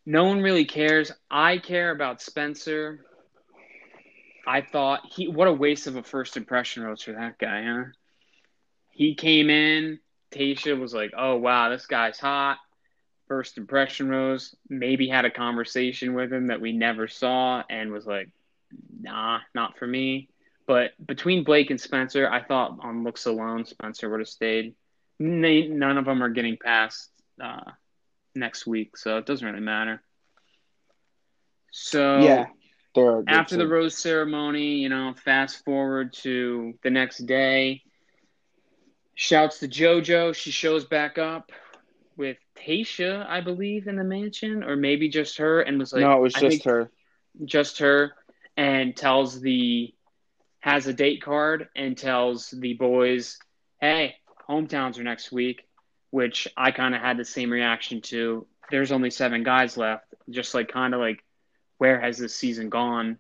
[0.06, 1.12] no one really cares.
[1.30, 3.06] I care about Spencer.
[4.48, 7.84] I thought he what a waste of a first impression rose for that guy, huh?
[8.92, 10.00] He came in,
[10.32, 12.58] Tasha was like, "Oh wow, this guy's hot."
[13.28, 18.06] First impression rose, maybe had a conversation with him that we never saw and was
[18.06, 18.30] like,
[19.02, 20.30] "Nah, not for me."
[20.68, 24.76] But between Blake and Spencer, I thought on looks alone, Spencer would have stayed.
[25.18, 27.72] None of them are getting past uh,
[28.34, 30.02] next week, so it doesn't really matter.
[31.72, 32.46] So yeah.
[33.28, 37.84] After the rose ceremony, you know, fast forward to the next day.
[39.16, 40.34] Shouts to JoJo.
[40.34, 41.52] She shows back up
[42.16, 46.18] with Tasha, I believe, in the mansion, or maybe just her, and was like, no,
[46.18, 46.90] it was I just her.
[47.44, 48.14] just her,
[48.56, 49.94] and tells the
[50.60, 53.38] has a date card and tells the boys,
[53.82, 54.16] "Hey,
[54.50, 55.65] hometowns are next week,"
[56.16, 58.48] which I kind of had the same reaction to.
[58.72, 61.22] There's only seven guys left, just like kind of like,
[61.78, 63.18] where has this season gone?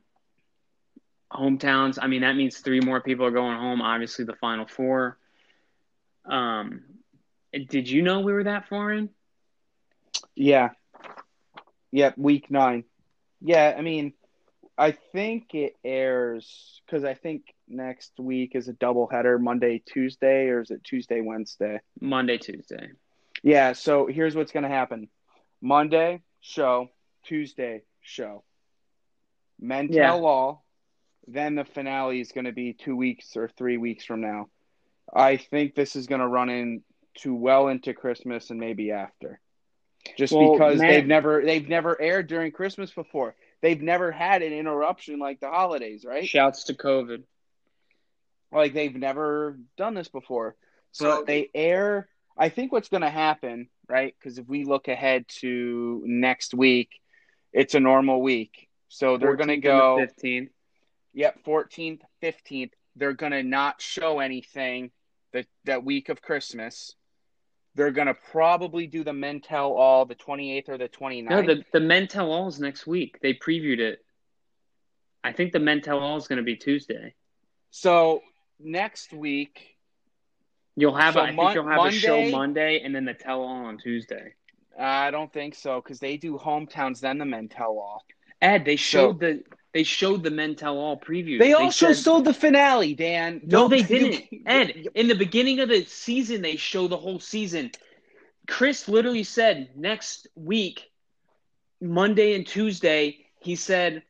[1.29, 1.99] Hometowns.
[2.01, 3.81] I mean, that means three more people are going home.
[3.81, 5.17] Obviously, the final four.
[6.23, 6.85] Um,
[7.51, 9.09] did you know we were that far in?
[10.33, 10.69] Yeah.
[11.91, 12.85] Yep, week nine.
[13.41, 14.13] Yeah, I mean,
[14.77, 20.61] I think it airs because I think next week is a doubleheader Monday, Tuesday, or
[20.61, 21.79] is it Tuesday, Wednesday?
[21.99, 22.89] Monday, Tuesday.
[23.43, 25.09] Yeah, so here's what's going to happen
[25.61, 26.89] Monday, show,
[27.23, 28.43] Tuesday, show.
[29.59, 30.07] Men Yeah.
[30.07, 30.65] tell all.
[31.27, 34.49] Then the finale is going to be two weeks or three weeks from now.
[35.11, 39.39] I think this is going to run into well into Christmas and maybe after.
[40.17, 43.35] Just Well, because Matt- they've never they've never aired during Christmas before.
[43.61, 46.27] They've never had an interruption like the holidays, right?
[46.27, 47.23] Shouts to COVID.
[48.51, 50.55] Like they've never done this before.
[50.91, 52.09] So So- they air.
[52.37, 54.13] I think what's going to happen, right?
[54.19, 56.99] Because if we look ahead to next week,
[57.53, 58.67] it's a normal week.
[58.89, 59.99] So they're going to go.
[59.99, 60.49] the 15th.
[61.13, 62.71] Yep, 14th, 15th.
[62.97, 64.91] They're going to not show anything
[65.31, 66.93] that that week of Christmas.
[67.75, 71.29] They're going to probably do the Men Tell All the 28th or the 29th.
[71.29, 73.19] No, the the Men Tell All is next week.
[73.21, 73.99] They previewed it.
[75.23, 77.13] I think the Men Tell All is going to be Tuesday.
[77.69, 78.21] so
[78.59, 79.71] next week,
[80.77, 83.13] You'll have, So a, I think you'll have a show Monday- Monday and then the
[83.13, 84.33] Tell All on Tuesday.
[84.77, 88.03] I don't think so because they do hometowns, then the Men Tell All.
[88.41, 89.41] Ed, they showed the
[89.71, 91.39] they showed the Men Tell All preview.
[91.39, 93.39] They also said- sold the finale, Dan.
[93.45, 94.25] No, Don't- they didn't.
[94.45, 97.71] Ed, in the beginning of the season, they show the whole season.
[98.45, 100.91] Chris literally said next week,
[101.79, 104.03] Monday and Tuesday, he said,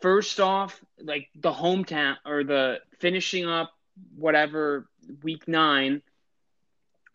[0.00, 3.72] first off, like the hometown or the finishing up
[4.16, 4.88] whatever
[5.22, 6.02] week nine,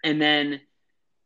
[0.04, 0.62] and then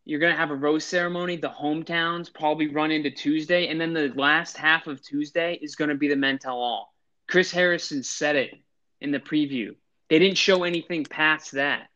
[0.06, 1.38] you're gonna have a rose ceremony.
[1.38, 5.96] The hometowns probably run into Tuesday, and then the last half of Tuesday is gonna
[5.96, 6.94] be the Men Tell All.
[7.28, 8.54] Chris Harrison said it
[9.02, 9.76] in the preview.
[10.10, 11.90] They didn't show anything past that.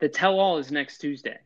[0.00, 1.38] The tell all is next Tuesday.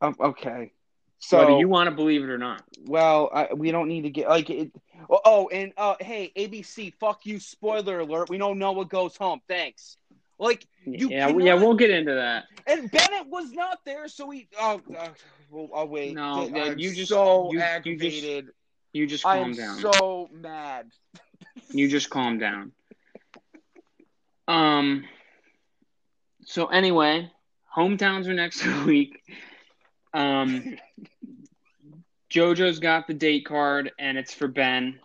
[0.00, 0.72] Um, okay.
[1.18, 2.62] So whether you want to believe it or not.
[2.84, 4.70] Well, I, we don't need to get like it.
[5.10, 7.38] Oh, oh, and uh, hey, ABC, fuck you!
[7.40, 8.28] Spoiler alert.
[8.30, 9.40] We know Noah goes home.
[9.48, 9.96] Thanks.
[10.38, 11.10] Like you.
[11.10, 12.44] Yeah, cannot- yeah, we'll get into that.
[12.66, 14.48] And Bennett was not there, so he.
[14.58, 15.08] Oh, uh,
[15.50, 16.14] well, I'll wait.
[16.14, 18.48] No, yeah, you just- so you- you just- aggravated.
[18.94, 19.78] You just calm down.
[19.78, 20.90] so mad.
[21.70, 22.72] You just calm down.
[24.48, 25.04] Um.
[26.44, 27.30] So anyway,
[27.76, 29.22] hometowns are next week.
[30.12, 30.76] Um,
[32.32, 34.98] JoJo's got the date card, and it's for Ben.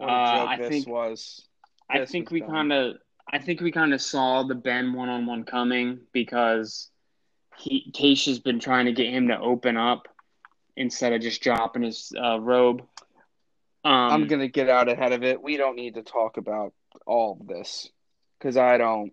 [0.00, 1.46] Uh, I this think- was.
[1.90, 2.96] I think was we kind of,
[3.32, 6.88] I think we kind of saw the Ben one-on-one coming because
[7.58, 10.06] he Tayshia's been trying to get him to open up
[10.76, 12.82] instead of just dropping his uh, robe.
[13.84, 15.42] Um, I'm gonna get out ahead of it.
[15.42, 16.72] We don't need to talk about
[17.06, 17.88] all of this
[18.38, 19.12] because I don't.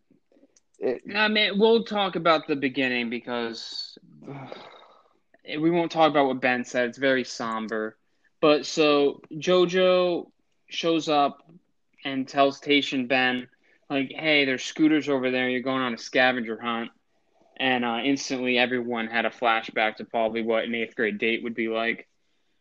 [0.78, 3.98] It, I mean, we'll talk about the beginning because
[5.60, 6.90] we won't talk about what Ben said.
[6.90, 7.98] It's very somber.
[8.42, 10.30] But so JoJo
[10.70, 11.50] shows up
[12.04, 13.48] and tells Tation Ben,
[13.90, 15.50] like, hey, there's scooters over there.
[15.50, 16.92] You're going on a scavenger hunt.
[17.60, 21.56] And uh, instantly, everyone had a flashback to probably what an eighth grade date would
[21.56, 22.08] be like.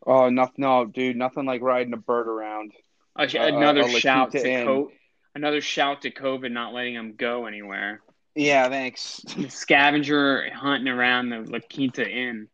[0.05, 2.71] oh no, no, dude, nothing like riding a bird around.
[3.15, 4.41] Uh, another La shout to.
[4.41, 4.91] Co-
[5.35, 8.01] another shout to COVID not letting him go anywhere.
[8.33, 9.21] Yeah, thanks.
[9.35, 12.47] The scavenger hunting around the La Quinta Inn.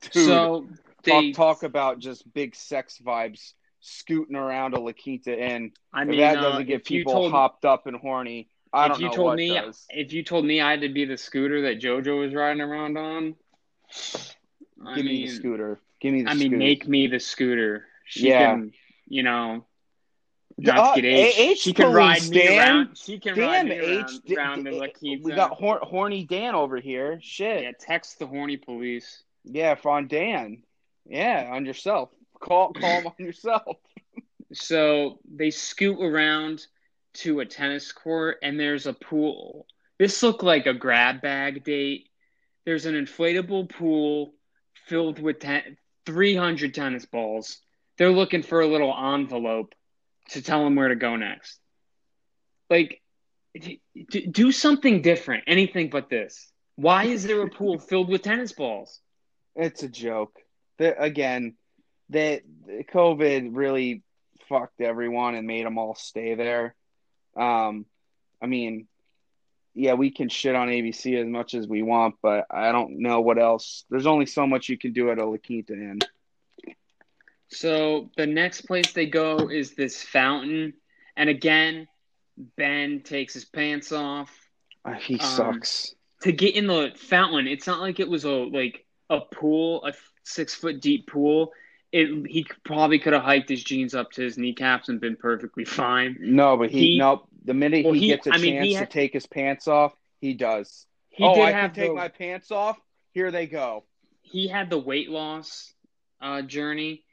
[0.00, 0.66] Dude, so
[1.04, 5.72] they talk, talk about just big sex vibes scooting around a La Quinta Inn.
[5.92, 9.10] I mean, that uh, doesn't get people told, hopped up and horny, I if you
[9.10, 9.84] told me, does.
[9.90, 12.96] if you told me I had to be the scooter that JoJo was riding around
[12.96, 13.34] on,
[14.86, 15.80] I Give me mean, the scooter.
[16.00, 16.50] Give me the I scooter.
[16.50, 17.86] mean, make me the scooter.
[18.06, 18.52] She Yeah.
[18.52, 18.72] can,
[19.06, 19.64] you know,
[20.58, 22.58] Uh, not to get A- H she can ride me Dan.
[22.58, 22.98] around.
[22.98, 24.36] She can ride me around, H.
[24.36, 25.24] Around the La Quinta.
[25.24, 27.18] we got hor- horny Dan over here.
[27.22, 27.62] Shit.
[27.62, 29.22] yeah, text the horny police.
[29.44, 30.62] Yeah, on Dan.
[31.04, 32.10] Yeah, on yourself.
[32.40, 33.76] Call call him on yourself.
[34.52, 36.66] So they scoot around
[37.14, 39.66] to a tennis court, and there's a pool.
[39.98, 42.08] This looked like a grab bag date.
[42.64, 44.34] There's an inflatable pool
[44.86, 45.76] filled with ten,
[46.06, 47.58] 300 tennis balls.
[47.98, 49.74] They're looking for a little envelope
[50.30, 51.58] to tell them where to go next.
[52.70, 53.02] Like,
[53.54, 56.50] d- d- do something different, anything but this.
[56.76, 59.00] Why is there a pool filled with tennis balls?
[59.56, 60.38] It's a joke.
[60.78, 61.54] The, again,
[62.10, 62.42] that
[62.92, 64.02] COVID really
[64.48, 66.74] fucked everyone and made them all stay there.
[67.36, 67.86] Um,
[68.40, 68.86] I mean,
[69.74, 73.20] yeah, we can shit on ABC as much as we want, but I don't know
[73.20, 73.84] what else.
[73.88, 76.00] There's only so much you can do at a La Quinta Inn.
[77.48, 80.72] So the next place they go is this fountain,
[81.16, 81.86] and again,
[82.56, 84.30] Ben takes his pants off
[84.84, 85.94] Uh, he Um, sucks.
[86.22, 87.46] to get in the fountain.
[87.46, 89.92] It's not like it was a like a pool, a
[90.24, 91.52] six foot deep pool.
[91.92, 95.64] It he probably could have hiked his jeans up to his kneecaps and been perfectly
[95.66, 96.16] fine.
[96.20, 97.28] No, but he, he- nope.
[97.44, 99.68] The minute Well, he, he- gets a I mean, chance he to take his pants
[99.68, 100.86] off, he does.
[101.10, 102.78] He oh, did I have can take the, my pants off.
[103.12, 103.84] Here they go.
[104.22, 105.74] he had the weight loss
[106.22, 107.04] uh, journey,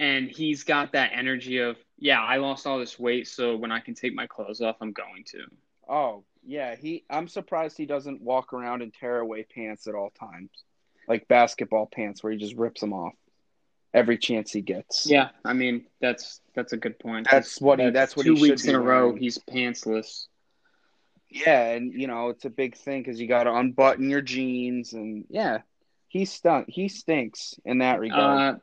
[0.00, 3.80] and he's got that energy of yeah, I lost all this weight, so when I
[3.80, 5.44] can take my clothes off, I'm going to.
[5.88, 7.04] Oh yeah, he.
[7.10, 10.50] I'm surprised he doesn't walk around in tearaway pants at all times,
[11.08, 13.14] like basketball pants, where he just rips them off
[13.94, 15.06] every chance he gets.
[15.08, 17.26] Yeah, I mean that's that's a good point.
[17.30, 19.06] That's what he- that's what two weeks in a row.
[19.08, 19.16] wearing.
[19.22, 20.26] He's pantsless.
[21.30, 24.92] yeah, and you know it's a big thing because you got to unbutton your jeans,
[24.92, 25.58] and yeah,
[26.08, 26.66] he stunk.
[26.68, 28.54] He stinks in that regard.
[28.54, 28.58] Uh,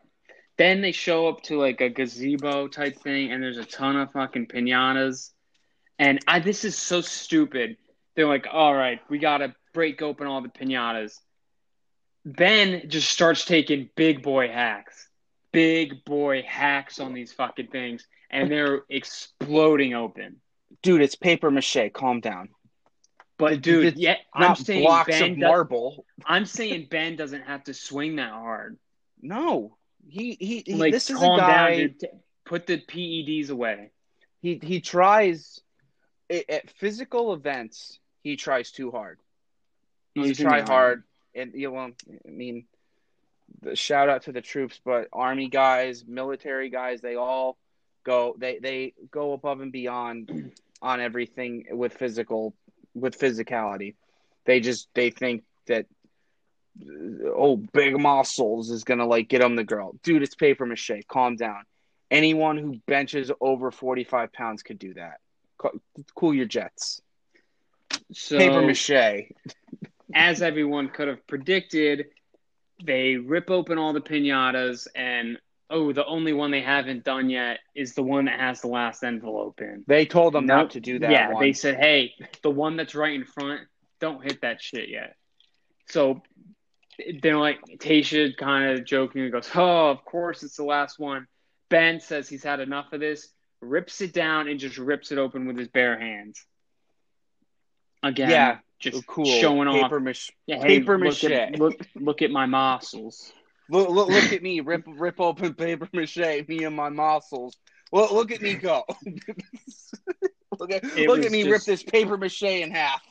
[0.57, 4.11] then they show up to like a gazebo type thing, and there's a ton of
[4.13, 5.31] fucking pinatas.
[5.99, 7.77] And I, this is so stupid.
[8.15, 11.19] They're like, all right, we gotta break open all the pinatas.
[12.25, 15.07] Ben just starts taking big boy hacks,
[15.51, 20.37] big boy hacks on these fucking things, and they're exploding open.
[20.81, 21.91] Dude, it's paper mache.
[21.93, 22.49] Calm down.
[23.37, 25.23] But dude, It's yeah, I'm saying blocks Ben.
[25.23, 26.05] of does- marble.
[26.25, 28.77] I'm saying Ben doesn't have to swing that hard.
[29.21, 30.63] No, he he.
[30.65, 31.87] he Like, this is a guy.
[31.87, 31.95] down.
[32.45, 33.91] Put the PEDs away.
[34.41, 35.59] he he tries
[36.29, 39.19] at, physical events he tries too hard
[40.15, 41.03] he's He's try the- hard
[41.35, 41.91] and you know
[42.25, 42.65] i mean
[43.61, 47.57] the shout out to the troops, but army guys, military guys, they all
[48.03, 52.55] go they they go above and beyond on everything with physical
[52.93, 53.95] with physicality.
[54.45, 55.87] They just they think that
[57.25, 59.95] oh big muscles is gonna like get them the girl.
[60.03, 61.03] Dude, it's paper mache.
[61.07, 61.63] Calm down.
[62.11, 65.19] Anyone who benches over forty five pounds could do that.
[66.15, 67.01] Cool your jets.
[68.11, 69.31] So, Paper mache.
[70.13, 72.07] as everyone could have predicted,
[72.83, 75.37] they rip open all the pinatas, and
[75.69, 79.03] oh, the only one they haven't done yet is the one that has the last
[79.03, 79.83] envelope in.
[79.87, 80.57] They told them Nope.
[80.57, 81.11] not to do that.
[81.11, 81.41] yeah, one.
[81.43, 83.61] they said, hey, the one that's right in front,
[83.99, 85.15] don't hit that shit yet.
[85.87, 86.21] So
[87.21, 91.27] they're like, Tayshia kind of jokingly goes, oh, of course it's the last one.
[91.69, 93.27] Ben says he's had enough of this,
[93.61, 96.45] rips it down, and just rips it open with his bare hands.
[98.03, 99.25] Again, Yeah, just cool.
[99.25, 99.81] showing off.
[99.83, 100.31] paper mache.
[100.47, 101.59] Yeah, paper look at, mache.
[101.59, 103.31] look, look at my muscles.
[103.69, 107.57] Look, look, look at me, rip, rip open paper mache, me and my muscles.
[107.91, 108.83] Look, look at me go.
[110.59, 113.01] look at, It look at me just- rip this paper mache in half.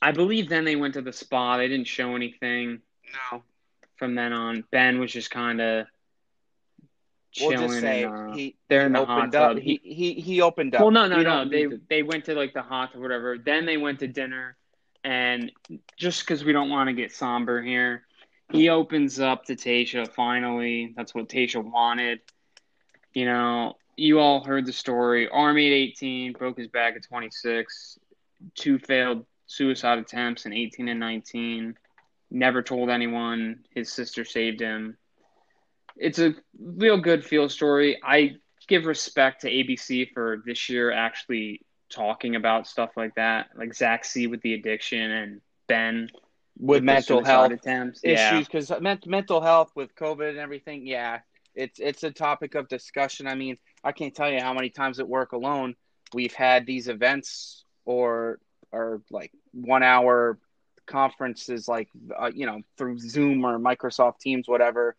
[0.00, 1.56] I believe then they went to the spa.
[1.56, 2.80] They didn't show anything
[3.32, 3.42] No,
[3.96, 4.64] from then on.
[4.70, 5.86] Ben was just kind of
[7.40, 7.68] we'll chilling.
[7.68, 9.52] just say and, uh, he, they're he in the opened hot up.
[9.54, 9.58] tub.
[9.58, 10.82] He, he he opened up.
[10.82, 11.48] well, no, no, We no.
[11.48, 13.38] They to- they went to like the hot or whatever.
[13.38, 14.56] Then they went to dinner,
[15.06, 15.52] and
[15.96, 18.02] just because we don't want to get somber here,
[18.50, 20.12] he opens up to Tayshia.
[20.12, 22.18] Finally, that's what Tayshia wanted.
[23.14, 25.28] You know, you all heard the story.
[25.28, 28.00] Army at 18, broke his back at 26,
[28.56, 31.76] two failed suicide attempts in 18 and 19.
[32.32, 33.60] Never told anyone.
[33.72, 34.96] His sister saved him.
[35.96, 38.00] It's a real good feel story.
[38.04, 41.60] I give respect to ABC for this year actually
[41.90, 46.08] talking about stuff like that, like Zach C with the addiction and Ben
[46.58, 48.00] with mental health attempts.
[48.02, 50.86] Issues because mental health with COVID and everything.
[50.86, 51.20] Yeah,
[51.54, 53.26] it's it's a topic of discussion.
[53.26, 55.74] I mean, I can't tell you how many times at work alone
[56.14, 58.38] we've had these events or
[58.72, 60.38] or like one hour
[60.86, 64.96] conferences, like uh, you know through Zoom or Microsoft Teams, whatever.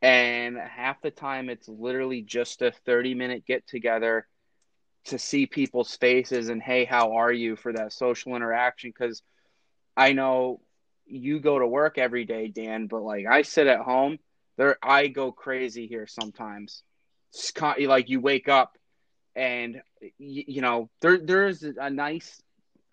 [0.00, 4.26] And half the time, it's literally just a thirty minute get together
[5.06, 9.22] to see people's faces and hey, how are you for that social interaction because.
[9.94, 10.60] I know
[11.04, 14.18] you go to work every day, Dan, but like I sit at home,
[14.56, 16.82] there I go crazy here sometimes.
[17.60, 18.78] Like you wake up
[19.34, 19.82] and
[20.18, 22.40] you, you know there there is a nice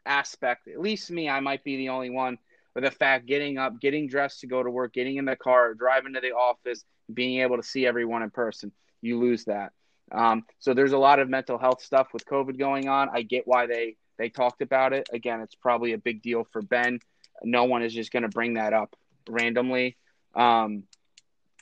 [0.05, 0.67] aspect.
[0.67, 2.37] At least me, I might be the only one
[2.75, 5.73] with the fact getting up, getting dressed to go to work, getting in the car,
[5.73, 6.83] driving to the office,
[7.13, 8.73] being able to see everyone in person.
[9.01, 9.71] You lose that.
[10.11, 13.09] Um, so there's a lot of mental health stuff with COVID going on.
[13.13, 15.07] I get why they they talked about it.
[15.13, 16.99] Again, it's probably a big deal for Ben.
[17.43, 18.95] No one is just going to bring that up
[19.29, 19.95] randomly.
[20.35, 20.83] Um,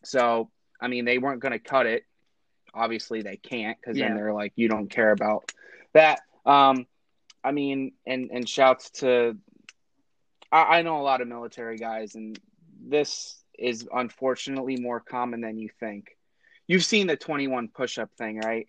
[0.03, 0.49] so,
[0.81, 2.03] I mean, they weren't going to cut it.
[2.73, 4.07] Obviously, they can't because Yeah.
[4.07, 5.51] then they're like, you don't care about
[5.93, 6.21] that.
[6.45, 6.87] Um,
[7.43, 9.37] I mean, and and shouts to.
[10.51, 12.39] I, I know a lot of military guys, and
[12.79, 16.16] this is unfortunately more common than you think.
[16.68, 18.68] You've seen the 21 push-up thing, right?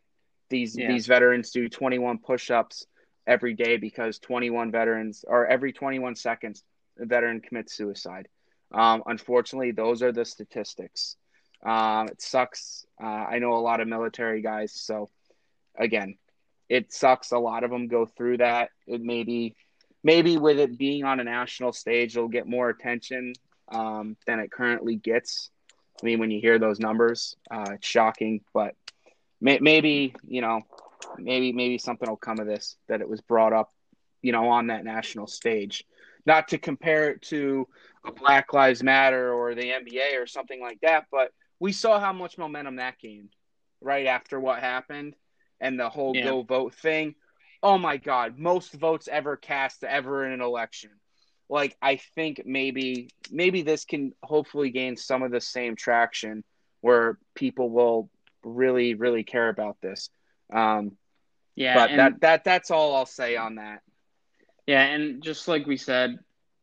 [0.48, 0.88] These Yeah.
[0.88, 2.86] these veterans do 21 push-ups
[3.26, 6.64] every day because 21 veterans or every 21 seconds
[6.98, 8.28] a veteran commits suicide.
[8.72, 11.16] Um, unfortunately, those are the statistics.
[11.62, 12.86] Um, it sucks.
[13.02, 15.10] Uh, I know a lot of military guys, so
[15.76, 16.16] again,
[16.68, 17.32] it sucks.
[17.32, 18.70] A lot of them go through that.
[18.86, 19.56] It maybe,
[20.04, 23.32] maybe with it being on a national stage, it'll get more attention
[23.68, 25.50] um, than it currently gets.
[26.00, 28.40] I mean, when you hear those numbers, uh, it's shocking.
[28.54, 28.74] But
[29.40, 30.62] may- maybe you know,
[31.18, 33.72] maybe maybe something will come of this that it was brought up,
[34.22, 35.84] you know, on that national stage.
[36.26, 37.66] Not to compare it to
[38.04, 42.12] a Black Lives Matter or the NBA or something like that, but we saw how
[42.12, 43.34] much momentum that gained
[43.80, 45.16] right after what happened
[45.60, 46.24] and the whole Yeah.
[46.24, 47.14] go vote thing.
[47.62, 50.90] Oh my God, most votes ever cast ever in an election.
[51.48, 56.44] Like I think maybe maybe this can hopefully gain some of the same traction
[56.80, 58.10] where people will
[58.44, 60.10] really really care about this.
[60.52, 60.96] Um,
[61.54, 63.82] Yeah, but that that that's all I'll say on that.
[64.66, 66.18] yeah, and just like we said,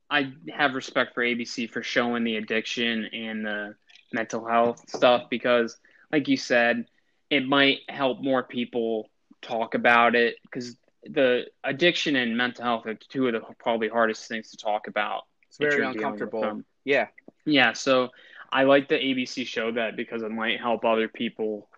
[0.10, 3.76] I have respect for ABC for showing the addiction and the
[4.12, 5.78] mental health stuff because,
[6.12, 6.86] like you said,
[7.30, 9.10] it might help more people
[9.42, 10.76] talk about it because
[11.10, 15.24] the addiction and mental health are two of the probably hardest things to talk about.
[15.48, 16.62] It's very you're dealing with uncomfortable.
[16.84, 17.08] Yeah,
[17.46, 18.10] Yeah, so
[18.52, 21.70] I like the ABC show that because it might help other people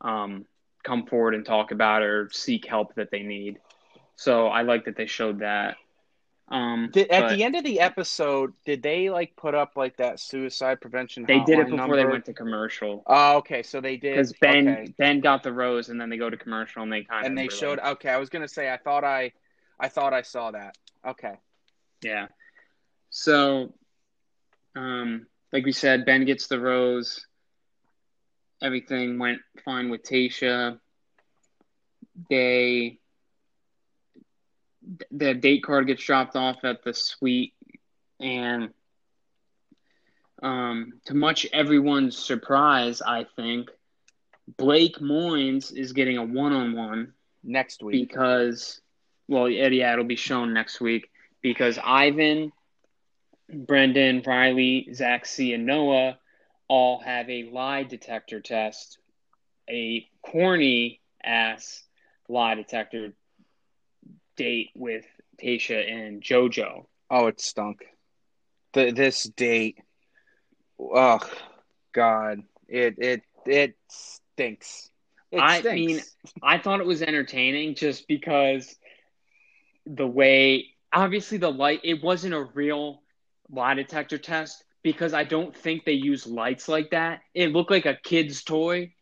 [0.00, 0.46] um,
[0.84, 3.58] come forward and talk about or seek help that they need.
[4.16, 5.76] So I like that they showed that.
[6.52, 10.20] Um, Did, at the end of the episode, did they like put up like that
[10.20, 11.24] suicide prevention?
[11.26, 13.62] they did it before they went to commercial Oh, okay.
[13.62, 14.94] So they did because Ben okay.
[14.98, 17.48] Ben got the rose, and then they go to commercial, and they kind and they
[17.48, 17.78] showed.
[17.78, 19.32] like- Okay, I was gonna say I thought I,
[19.80, 20.76] I thought I saw that.
[21.06, 21.38] Okay.
[22.02, 22.26] Yeah.
[23.08, 23.72] So,
[24.76, 27.26] um, like we said, Ben gets the rose.
[28.62, 30.78] Everything went fine with Tayshia.
[32.28, 32.98] They,
[35.10, 37.54] the date card gets dropped off at the suite,
[38.20, 38.70] and
[40.42, 43.70] um, to much everyone's surprise, I think
[44.56, 47.12] Blake Moynes is getting a one-on-one
[47.44, 48.08] Next week.
[48.08, 48.80] because,
[49.28, 51.10] well, yeah, it'll be shown next week
[51.42, 52.52] because Ivan,
[53.52, 56.18] Brendan, Riley, Zach C, and Noah
[56.68, 58.98] all have a lie detector test,
[59.68, 61.82] a corny ass
[62.28, 63.12] lie detector
[64.36, 65.04] date with
[65.40, 66.86] Tayshia and JoJo.
[67.10, 67.84] Oh, it stunk.
[68.72, 69.78] The this date.
[70.78, 71.20] Oh
[71.92, 72.42] God.
[72.68, 74.90] It it it stinks.
[75.30, 75.74] It I stinks.
[75.74, 76.00] mean,
[76.42, 78.74] I thought it was entertaining just because
[79.86, 83.02] the way obviously the light it wasn't a real
[83.50, 87.20] lie detector test because I don't think they use lights like that.
[87.34, 88.94] It looked like a kid's toy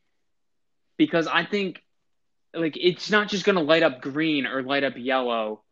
[0.96, 1.82] because I think
[2.54, 5.62] like it's not just going to light up green or light up yellow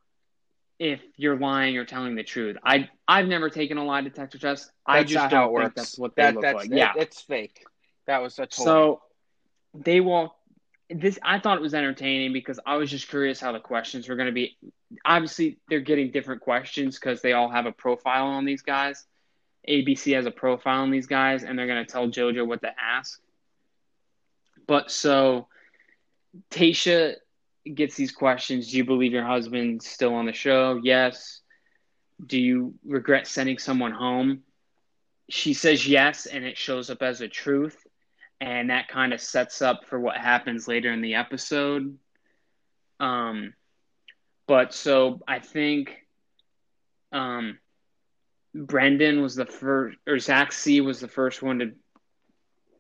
[0.79, 2.57] if you're lying or telling the truth.
[2.65, 4.71] I I've never taken a lie detector test.
[4.87, 5.75] I That's just don't think works.
[5.75, 6.71] that's what they that, look that's, like.
[6.71, 6.93] it- yeah.
[6.97, 7.65] it's fake.
[8.07, 8.61] That was such a.
[8.61, 9.03] So
[9.75, 10.35] they will.
[10.91, 14.17] This I thought it was entertaining because I was just curious how the questions were
[14.17, 14.57] going to be.
[15.05, 19.05] Obviously, they're getting different questions because they all have a profile on these guys.
[19.69, 22.71] ABC has a profile on these guys, and they're going to tell JoJo what to
[22.83, 23.21] ask.
[24.67, 25.49] But so
[26.51, 27.15] Tayshia
[27.73, 28.71] gets these questions.
[28.71, 30.81] Do you believe your husband's still on the show?
[30.83, 31.41] Yes.
[32.25, 34.43] Do you regret sending someone home?
[35.31, 37.77] She says yes, and it shows up as a truth
[38.41, 41.99] and that kind of sets up for what happens later in the episode.
[43.01, 43.55] Um,
[44.47, 46.07] but so I think
[47.13, 47.59] um,
[48.55, 51.73] Brendan was the first, or Zach C was the first one to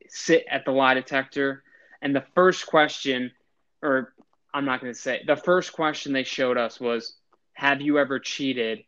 [0.08, 1.64] sit at the lie detector,
[2.00, 3.32] and the first question,
[3.82, 4.14] or
[4.52, 7.16] I'm not going to say the first question they showed us was,
[7.52, 8.84] "Have you ever cheated?"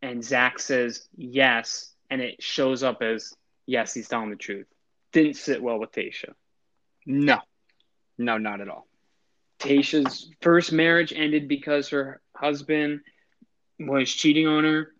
[0.00, 3.34] And Zach says yes, and it shows up as
[3.66, 4.66] yes, he's telling the truth
[5.12, 6.34] didn't sit well with Tayshia.
[7.06, 7.38] no,
[8.18, 8.86] no, not at all.
[9.60, 13.00] Tayshia's first marriage ended because her husband
[13.78, 14.92] was cheating on her.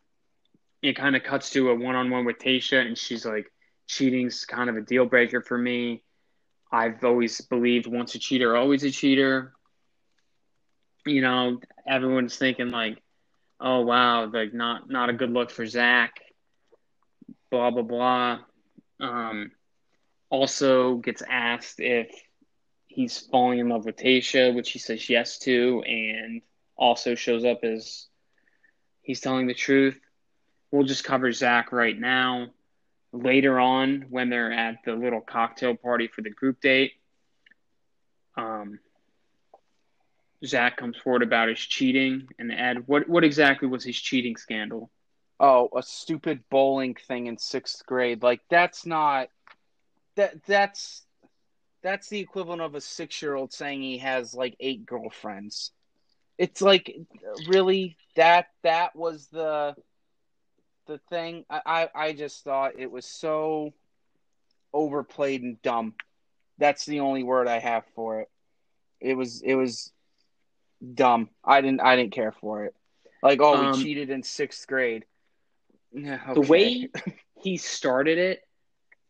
[0.83, 3.51] It kind of cuts to a one on one with Tayshia, and she's like,
[3.89, 6.03] cheating's kind of a deal breaker for me.
[6.73, 9.53] I've always believed once a cheater, always a cheater.
[11.05, 12.99] You know, everyone's thinking like,
[13.61, 16.19] oh wow, like not not a good look for Zach.
[17.51, 18.39] Blah blah blah.
[19.01, 19.51] Um,
[20.31, 22.09] also gets asked if
[22.87, 26.41] he's falling in love with Tayshia, which he says yes to, and
[26.77, 28.07] also shows up as
[29.03, 30.01] he's telling the truth.
[30.71, 32.49] We'll just cover Zach right now.
[33.13, 36.93] Later on, when they're at the little cocktail party for the group date,
[38.37, 38.79] um,
[40.45, 42.29] Zach comes forward about his cheating.
[42.39, 44.91] And Ed, what what exactly was his cheating scandal?
[45.39, 48.23] Oh, a stupid bowling thing in sixth grade.
[48.23, 49.29] Like that's not
[50.17, 51.03] that that's
[51.83, 55.73] that's the equivalent of a six year old saying he has like eight girlfriends.
[56.39, 56.97] It's like
[57.47, 59.75] really that that was the
[60.87, 61.45] the thing.
[61.51, 63.73] I, I, I just thought it was so
[64.73, 65.95] overplayed and dumb.
[66.59, 68.29] That's the only word I have for it.
[69.01, 69.93] It was it was
[70.95, 71.31] dumb.
[71.45, 72.75] I didn't I didn't care for it.
[73.23, 75.05] Like oh Um, we cheated in sixth grade.
[75.93, 76.89] Yeah, The way
[77.43, 78.41] he started it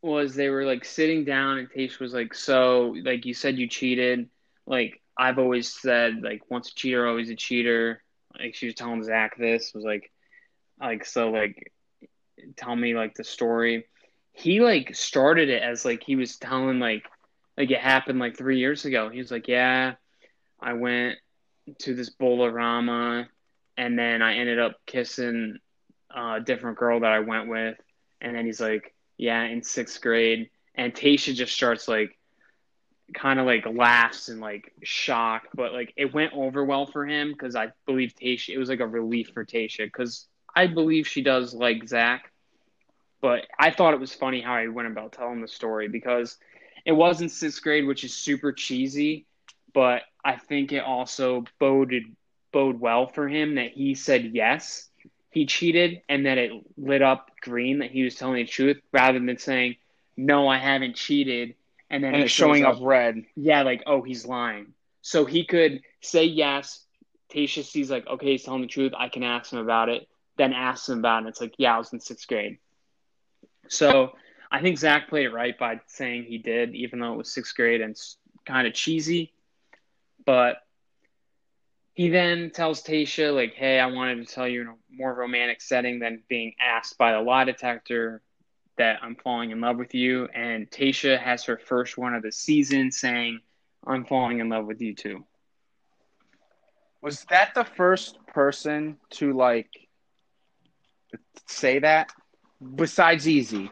[0.02, 3.68] was they were like sitting down and Tayshia was like, So, like you said you
[3.68, 4.30] cheated.
[4.66, 8.02] Like I've always said, like once a cheater, always a cheater.
[8.38, 10.11] Like she was telling Zach this was like
[10.82, 11.72] like so like
[12.56, 13.86] tell me like the story.
[14.32, 17.04] He like started it as like he was telling like
[17.56, 19.08] like it happened like three years ago.
[19.08, 19.94] He was like, Yeah,
[20.60, 21.18] I went
[21.80, 23.26] to this Bolorama
[23.76, 25.58] and then I ended up kissing
[26.14, 27.76] a different girl that I went with.
[28.20, 30.50] And then he's like, Yeah, in sixth grade.
[30.74, 32.18] And Tayshia just starts like
[33.14, 37.32] kind of like laughs and like shock, but like it went over well for him
[37.32, 41.22] because I believe Tayshia, it was like a relief for Tayshia because I believe she
[41.22, 42.30] does like Zach.
[43.20, 46.38] But I thought it was funny how he went about telling the story because
[46.84, 49.26] it was in sixth grade, which is super cheesy,
[49.72, 52.04] but I think it also boded
[52.50, 54.90] bode well for him that he said yes
[55.32, 59.18] he cheated and that it lit up green that he was telling the truth rather
[59.18, 59.76] than saying,
[60.16, 61.54] no, I haven't cheated.
[61.88, 63.24] And then and it's showing shows up red.
[63.34, 64.74] Yeah, like, oh, he's lying.
[65.00, 66.84] So he could say yes.
[67.34, 68.92] Tayshia sees, like, okay, he's telling the truth.
[68.96, 70.06] I can ask him about it.
[70.38, 71.18] Then ask him about it.
[71.18, 72.58] And it's like, yeah, I was in sixth grade.
[73.68, 74.12] So
[74.50, 77.54] I think Zach played it right by saying he did, even though it was sixth
[77.54, 77.96] grade and
[78.44, 79.32] kind of cheesy.
[80.24, 80.58] But
[81.94, 85.60] he then tells Tayshia, like, hey, I wanted to tell you in a more romantic
[85.60, 88.22] setting than being asked by the lie detector
[88.78, 90.26] that I'm falling in love with you.
[90.34, 93.40] And Tayshia has her first one of the season saying,
[93.86, 95.24] I'm falling in love with you too.
[97.02, 99.70] Was that the first person to like
[101.46, 102.12] say that?
[102.74, 103.70] Besides Easy.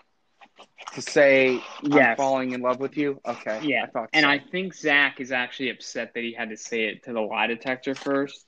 [0.94, 1.60] To say
[1.92, 3.20] I'm falling in love with you?
[3.24, 3.60] Okay.
[3.62, 3.84] Yeah.
[3.84, 4.28] I thought And so.
[4.28, 7.46] I think Zach is actually upset that he had to say it to the lie
[7.46, 8.46] detector first,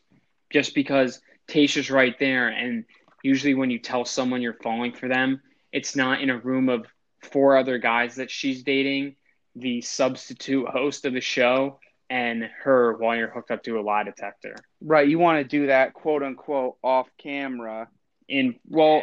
[0.50, 2.48] just because Tayshia's right there.
[2.48, 2.84] And
[3.22, 5.40] usually, when you tell someone you're falling for them,
[5.72, 6.86] it's not in a room of
[7.22, 9.14] four other guys that she's dating,
[9.54, 11.78] the substitute host of the show,
[12.10, 14.56] and her while you're hooked up to a lie detector.
[14.80, 17.88] Right, you want to do that quote unquote off camera.
[18.28, 19.02] And well,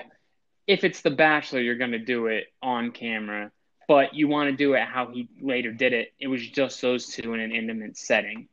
[0.68, 3.52] if it's The Bachelor, you're going to do it on camera,
[3.88, 6.14] but you want to do it how he later did it.
[6.20, 8.48] It was just those two in an intimate setting.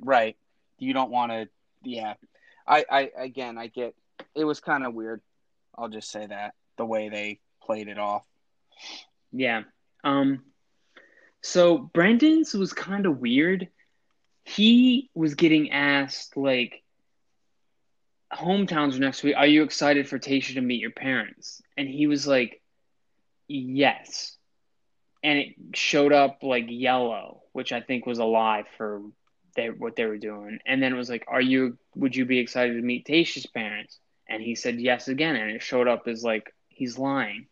[0.00, 0.36] Right.
[0.78, 1.48] You don't want to
[1.82, 2.14] yeah.
[2.66, 3.94] I I again, I get
[4.34, 5.20] it was kind of weird.
[5.76, 8.24] I'll just say that the way they played it off.
[9.32, 9.62] Yeah.
[10.04, 10.44] Um
[11.40, 13.68] so Brendan's was kind of weird.
[14.44, 16.81] He was getting asked like
[18.32, 19.36] hometowns are next week.
[19.36, 21.62] Are you excited for Tayshia to meet your parents?
[21.76, 22.60] And he was like,
[23.48, 24.36] Yes.
[25.22, 29.02] And it showed up like yellow, which I think was a lie for
[29.54, 30.58] they, what they were doing.
[30.66, 33.98] And then it was like, Are you would you be excited to meet Tayshia's parents?
[34.28, 37.46] And he said yes again, and it showed up as like he's lying.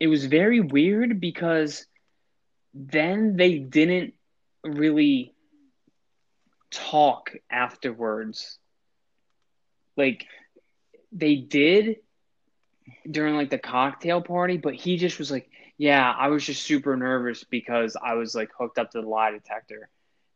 [0.00, 1.86] It was very weird because
[2.74, 4.14] then they didn't
[4.64, 5.34] really
[6.70, 8.58] talk afterwards.
[9.96, 10.26] Like
[11.12, 11.98] they did
[13.10, 16.96] during like the cocktail party, but he just was like, "Yeah, I was just super
[16.96, 19.88] nervous because I was like hooked up to the lie detector."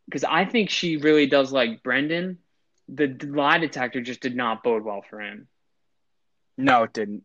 [0.05, 2.39] Because I think she really does like Brendan.
[2.87, 5.47] The lie detector just did not bode well for him.
[6.57, 7.23] No, it didn't.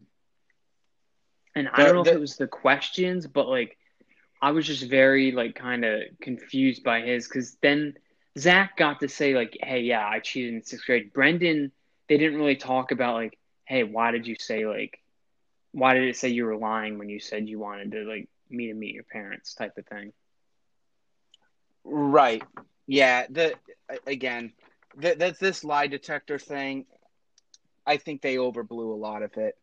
[1.54, 3.78] And I don't know if it was the questions, but like
[4.42, 7.94] I was just very like kind of confused by his because then
[8.38, 11.72] Zach got to say like, "Hey, yeah, I cheated in sixth grade." Brendan,
[12.08, 14.98] they didn't really talk about like, "Hey, why did you say like,
[15.72, 18.68] why did it say you were lying when you said you wanted to like me
[18.68, 20.12] to meet your parents?" type of thing.
[21.84, 22.42] Right.
[22.86, 23.26] Yeah.
[23.30, 23.54] The
[24.06, 24.52] again,
[25.00, 26.86] th- that's this lie detector thing.
[27.86, 29.56] I think they overblew a lot of it.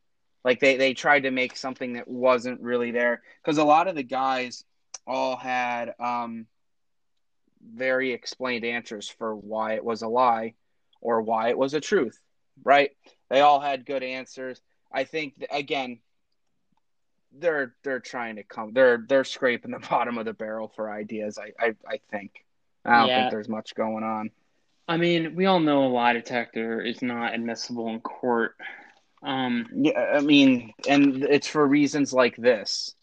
[0.44, 3.96] Like they they tried to make something that wasn't really there because a lot of
[3.96, 4.64] the guys
[5.08, 6.48] all had um
[7.74, 10.54] very explained answers for why it was a lie
[11.02, 12.20] or why it was a truth.
[12.64, 12.92] Right.
[13.30, 14.62] They all had good answers.
[14.92, 16.00] I think again
[17.38, 21.38] they're they're trying to come they're they're scraping the bottom of the barrel for ideas
[21.38, 22.44] i i, I think
[22.86, 23.22] i don't Yeah.
[23.22, 24.32] think there's much going on
[24.88, 28.56] I mean, we all know a lie detector is not admissible in court.
[29.24, 32.94] Um, yeah i mean and it's for reasons like this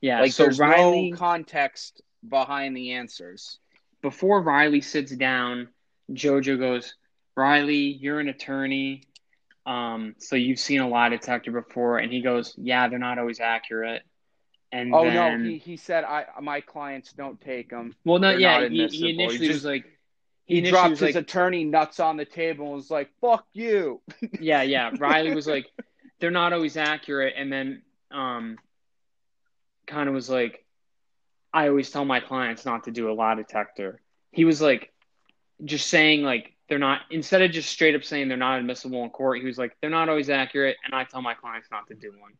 [0.00, 1.10] yeah, like so there's Riley.
[1.10, 3.58] no context behind the answers
[4.02, 5.68] before Riley sits down,
[6.12, 6.94] Jojo goes,
[7.36, 9.02] Riley, you're an attorney.
[9.66, 13.40] Um, so you've seen a lie detector before, and he goes, Yeah, they're not always
[13.40, 14.02] accurate.
[14.72, 18.30] And oh then, no he, he said i my clients don't take them well, no,
[18.30, 19.84] they're yeah, he, he He initially just- was like,
[20.46, 24.00] he, initially dropped his like, attorney nuts on the table and was like fuck you
[24.40, 24.90] yeah, yeah.
[24.98, 25.70] Riley was like,
[26.18, 28.58] they're not always accurate, and then um,
[29.86, 30.64] kind of was like,
[31.52, 34.00] I always tell my clients not to do a lie detector.
[34.32, 34.92] He was like,
[35.64, 39.10] just saying like they're not instead of just straight up saying they're not admissible in
[39.10, 39.38] court.
[39.40, 42.12] He was like, they're not always accurate, and I tell my clients not to do
[42.18, 42.32] one.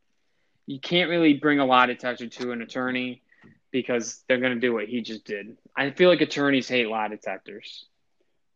[0.66, 3.22] You can't really bring a lie detector to an attorney
[3.70, 5.56] because they're going to do what he just did.
[5.76, 7.86] I feel like attorneys hate lie detectors.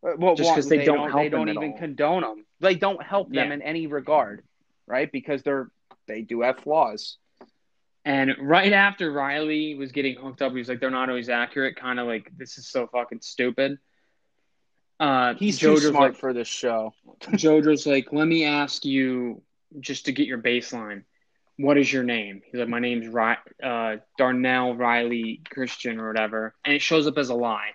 [0.05, 1.77] Uh, well, Just because they don't don't help they don't them at even all.
[1.77, 3.53] condone them they don't help them Yeah.
[3.53, 4.43] in any regard
[4.87, 5.69] right because they're
[6.07, 7.17] they do have flaws
[8.05, 11.75] And right after Riley was getting hooked up, he was like, "They're not always accurate."
[11.75, 13.77] Kind of like, "This is so fucking stupid."
[14.99, 16.93] Uh, He's too Jojo's smart like, for this show.
[17.21, 19.41] Jojo's like, "Let me ask you,
[19.79, 21.03] just to get your baseline,
[21.57, 26.53] what is your name?" He's like, "My name's Ry- uh, Darnell Riley Christian or whatever,"
[26.65, 27.71] and it shows up as a lie.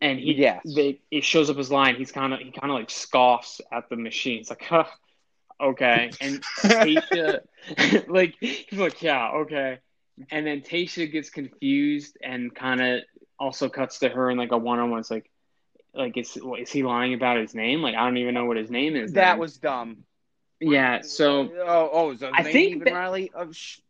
[0.00, 0.62] and he Yes.
[0.64, 1.96] they, it shows up his line.
[1.96, 4.40] He's kind of he kind of like scoffs at the machine.
[4.40, 4.84] It's like, huh,
[5.60, 6.10] okay.
[6.20, 7.40] And Tayshia,
[8.08, 9.78] like he's like, yeah, okay.
[10.30, 13.00] And then Tayshia gets confused and kind of
[13.38, 15.00] also cuts to her in like a one on one.
[15.00, 15.30] It's like,
[15.94, 17.82] like is is he lying about his name?
[17.82, 19.12] Like I don't even know what his name is.
[19.12, 19.38] that then.
[19.38, 20.04] was dumb.
[20.60, 21.00] yeah.
[21.02, 23.30] So oh, oh, his I name think that- Riley?
[23.34, 23.80] Oh, sh-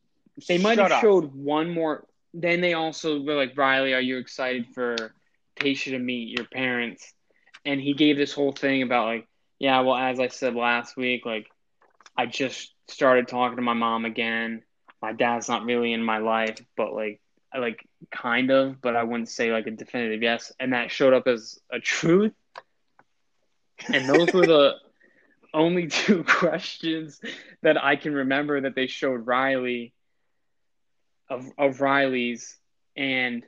[0.47, 1.01] they might have up.
[1.01, 2.05] showed one more.
[2.35, 4.97] Then they also were like, Riley, are you excited for
[5.57, 7.13] Tayshia to meet your parents?
[7.65, 9.27] And he gave this whole thing about like,
[9.59, 11.49] yeah, well, as I said last week, like,
[12.17, 14.63] I just started talking to my mom again.
[15.03, 17.21] My dad's not really in my life, but like,
[17.57, 20.53] like kind of, but I wouldn't say like a definitive yes.
[20.59, 22.33] And that showed up as a truth.
[23.93, 24.75] And those were the
[25.55, 27.21] only two questions
[27.63, 29.95] that I can remember that they showed Riley
[31.31, 32.57] of of Riley's,
[32.97, 33.45] and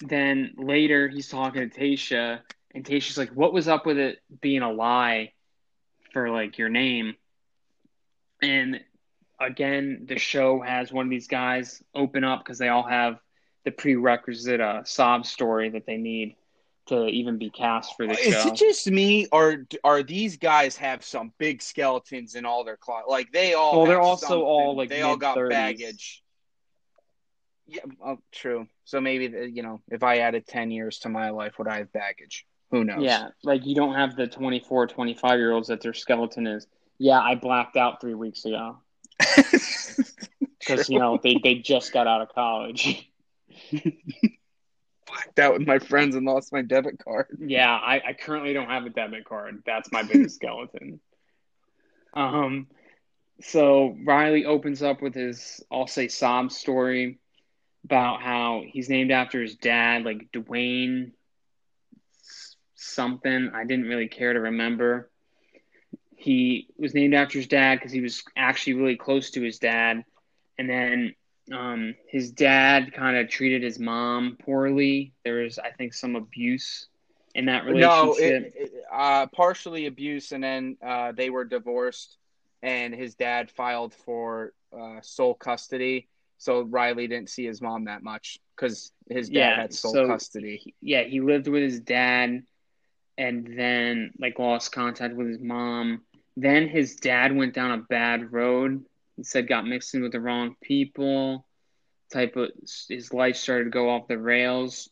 [0.00, 2.40] then later he's talking to Tayshia,
[2.74, 5.32] and Tayshia's like, "What was up with it being a lie
[6.12, 7.14] for like your name?"
[8.42, 8.80] And
[9.38, 13.18] again, the show has one of these guys open up because they all have
[13.64, 16.36] the prerequisite uh, sob story that they need
[16.86, 18.30] to even be cast for the show.
[18.30, 22.76] Is it just me, or are these guys have some big skeletons in all their
[22.76, 23.08] closet?
[23.08, 23.78] Like they all.
[23.78, 24.42] Well, they're also something.
[24.42, 26.22] all, like, they all got baggage.
[27.66, 28.66] Yeah, oh, true.
[28.84, 31.78] So maybe the- you know, if I added ten years to my life, would I
[31.78, 32.46] have baggage?
[32.72, 33.02] Who knows?
[33.04, 36.66] Yeah, like you don't have the 24, 25 year olds that their skeleton is.
[36.98, 38.78] Yeah, I blacked out three weeks ago
[40.58, 43.06] because you know they, they just got out of college.
[43.70, 47.26] blacked out with my friends and lost my debit card.
[47.38, 49.62] yeah, I, I currently don't have a debit card.
[49.66, 51.00] That's my biggest skeleton.
[52.14, 52.66] Um,
[53.40, 57.18] so Riley opens up with his, I'll say, sob story
[57.84, 61.12] about how he's named after his dad, like Dwayne
[62.74, 63.50] something.
[63.54, 65.10] I didn't really care to remember.
[66.16, 70.04] He was named after his dad because he was actually really close to his dad,
[70.58, 71.14] and then
[71.52, 75.12] um, his dad kind of treated his mom poorly.
[75.24, 76.86] There was, I think, some abuse
[77.34, 78.52] in that No, relationship.
[78.54, 82.18] it, it, uh, partially abuse, and then uh, they were divorced,
[82.62, 86.08] and his dad filed for uh, sole custody.
[86.38, 90.06] So Riley didn't see his mom that much because his dad Yeah, had sole so-
[90.06, 90.74] custody.
[90.80, 92.42] yeah, he lived with his dad
[93.18, 96.02] and then like lost contact with his mom.
[96.36, 98.84] Then his dad went down a bad road.
[99.20, 101.44] He said got mixed in with the wrong people.
[102.10, 102.52] Type of
[102.88, 104.88] his life started to go off the rails.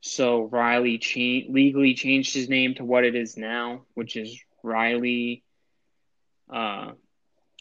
[0.00, 5.44] So Riley cha- legally changed his name to what it is now, which is Riley.
[6.50, 6.92] Uh,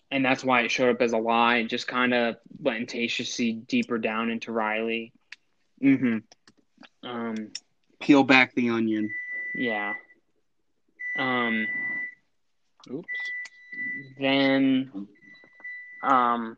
[0.09, 3.51] and that's why it showed up as a lie, just kind of letting Tayshia see
[3.51, 5.11] deeper down into Riley.
[5.83, 6.19] Mm-hmm.
[7.05, 7.51] Um,
[7.99, 9.11] Peel back the onion.
[9.53, 9.95] Yeah.
[11.19, 11.67] Um,
[12.89, 13.05] Oops.
[14.17, 15.09] then,
[16.05, 16.57] um,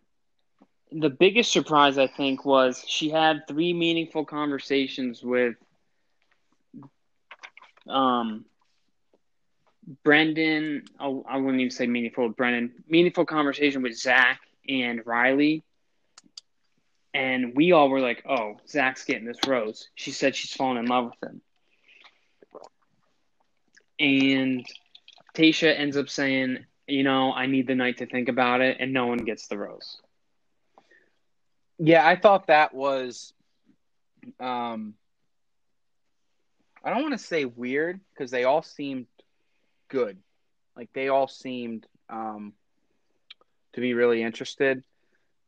[0.92, 5.56] the biggest surprise I think was she had three meaningful conversations with,
[7.90, 8.46] um,
[10.04, 10.84] Brendan.
[11.00, 12.84] Oh, I wouldn't even say meaningful Brendan.
[12.88, 15.64] Meaningful conversation with Zach and Riley.
[17.14, 20.86] And we all were like, "Oh, Zach's getting this rose." She said she's fallen in
[20.86, 21.42] love with him.
[24.00, 24.66] And
[25.34, 28.94] Tayshia ends up saying, you know, I need the night to think about it, and
[28.94, 30.02] no one gets the rose.
[31.80, 33.34] Yeah, I thought that was
[34.40, 34.96] um
[36.84, 39.08] I don't want to say weird because they all seemed
[39.90, 40.18] good.
[40.76, 42.54] Like they all seemed um
[43.74, 44.84] to be really interested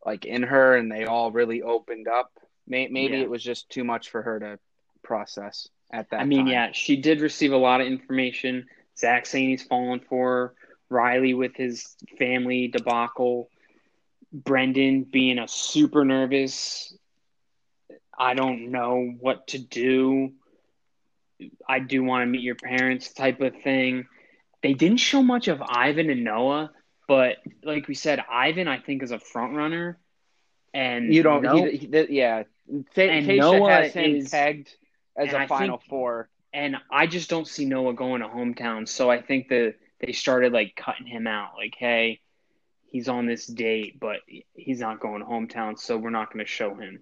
[0.05, 2.31] like in her and they all really opened up.
[2.67, 3.21] Maybe Yeah.
[3.23, 4.59] it was just too much for her to
[5.03, 6.47] process at that I mean, time.
[6.47, 8.67] yeah, she did receive a lot of information.
[8.97, 10.55] Zach saying he's fallen for her,
[10.89, 13.49] Riley with his family debacle,
[14.33, 16.93] Brendan being a super nervous.
[18.17, 20.33] I don't know what to do.
[21.67, 24.07] I do want to meet your parents type of thing.
[24.61, 26.71] They didn't show much of Ivan and Noah,
[27.07, 29.97] but like we said, Ivan I think is a front runner,
[30.73, 32.43] and You don't Noah- he, he, yeah.
[32.67, 34.75] And Tayshia Noah has him is- pegged
[35.15, 36.29] as a I final think- four.
[36.51, 38.87] and I just don't see Noah going to hometown.
[38.87, 41.51] So I think that they started like cutting him out.
[41.57, 42.21] Like, hey,
[42.87, 44.19] he's on this date, but
[44.53, 47.01] he's not going hometown, so we're not going to show him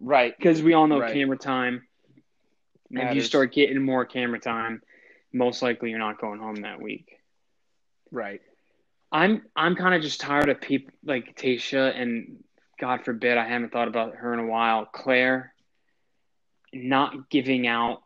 [0.00, 0.36] Right.
[0.36, 1.12] because we all know Right.
[1.12, 1.86] camera time.
[2.90, 4.82] If you start getting more camera time,
[5.32, 7.20] most likely you're not going home that week.
[8.10, 8.40] Right.
[9.12, 12.42] I'm I'm kind of just tired of people like Tayshia and
[12.78, 14.86] God forbid I haven't thought about her in a while.
[14.86, 15.54] Claire
[16.72, 18.02] not giving out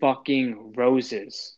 [0.00, 1.56] fucking roses.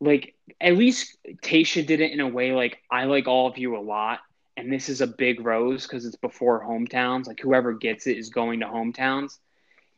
[0.00, 3.76] Like at least Tayshia did it in a way like I like all of you
[3.76, 4.20] a lot,
[4.56, 7.26] and this is a big rose because it's before hometowns.
[7.26, 9.38] Like whoever gets it is going to hometowns.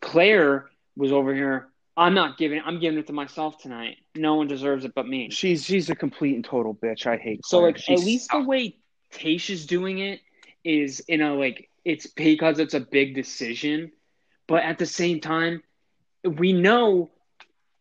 [0.00, 1.68] Claire was over here.
[1.96, 2.62] I'm not giving.
[2.64, 3.98] I'm giving it to myself tonight.
[4.14, 5.30] No one deserves it but me.
[5.30, 7.06] She's she's a complete and total bitch.
[7.06, 7.44] I hate.
[7.44, 7.72] So Claire.
[7.72, 8.76] like She's at least the way
[9.12, 10.20] Tayshia's doing it
[10.64, 13.92] is in a like it's because it's a big decision,
[14.46, 15.62] but at the same time,
[16.24, 17.10] we know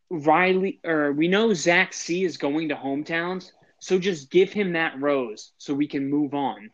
[0.10, 4.99] Riley or we know Zach C is going to hometowns, so just give him that
[4.99, 6.72] rose so we can move on.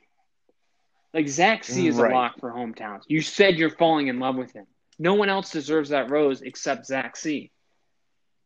[1.14, 2.10] Like Zach C is Right.
[2.10, 3.04] a lock for hometowns.
[3.08, 4.68] You said you're falling in love with him.
[5.00, 7.52] No one else deserves that rose except Zach C.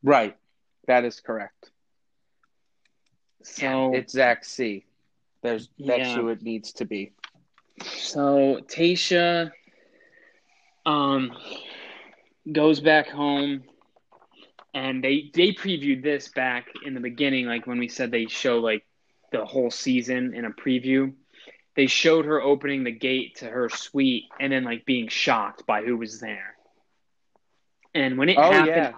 [0.03, 0.35] right.
[0.87, 1.71] That is correct.
[3.43, 4.85] So It's Zach C.
[5.43, 6.13] There's that's Yeah.
[6.13, 7.13] who it needs to be.
[7.95, 9.51] So Tayshia
[10.85, 11.31] um
[12.51, 13.63] goes back home
[14.73, 18.59] and they they previewed this back in the beginning like when we said they show
[18.59, 18.85] like
[19.31, 21.13] the whole season in a preview.
[21.75, 25.83] They showed her opening the gate to her suite and then like being shocked by
[25.83, 26.55] who was there.
[27.93, 28.93] And when it Oh, happened, yeah.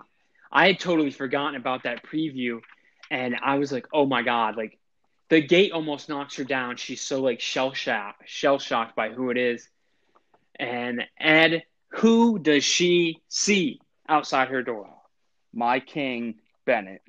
[0.52, 2.62] I had totally forgotten about that preview
[3.10, 4.78] and I was like, "Oh my god, like
[5.30, 6.78] the gate almost knocks her down.
[6.78, 9.70] She's so like shell shocked, shell shocked by who it is.
[10.60, 15.01] And Ed, who does she see outside her door?
[15.54, 17.02] My king Bennett.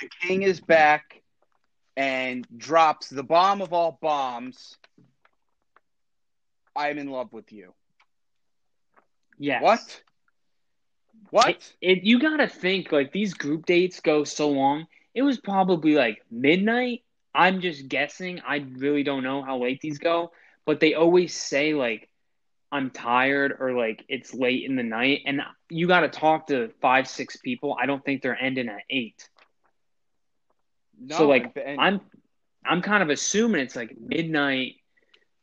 [0.00, 1.22] The king is back
[1.96, 4.78] and drops the bomb of all bombs.
[6.76, 7.74] I'm in love with you.
[9.38, 9.62] Yes.
[9.62, 10.02] What?
[11.30, 11.50] What?
[11.50, 14.88] It, it- you gotta think like these group dates go so long.
[15.14, 17.04] It was probably like midnight.
[17.34, 18.40] I'm just guessing.
[18.46, 20.32] I really don't know how late these go,
[20.66, 22.09] but they always say like
[22.72, 26.70] I'm tired or like it's late in the night, and you got to talk to
[26.80, 27.76] five, six people.
[27.80, 29.28] I don't think they're ending at eight.
[31.00, 32.00] no, so, like, and- I'm
[32.64, 34.74] I'm kind of assuming it's like midnight,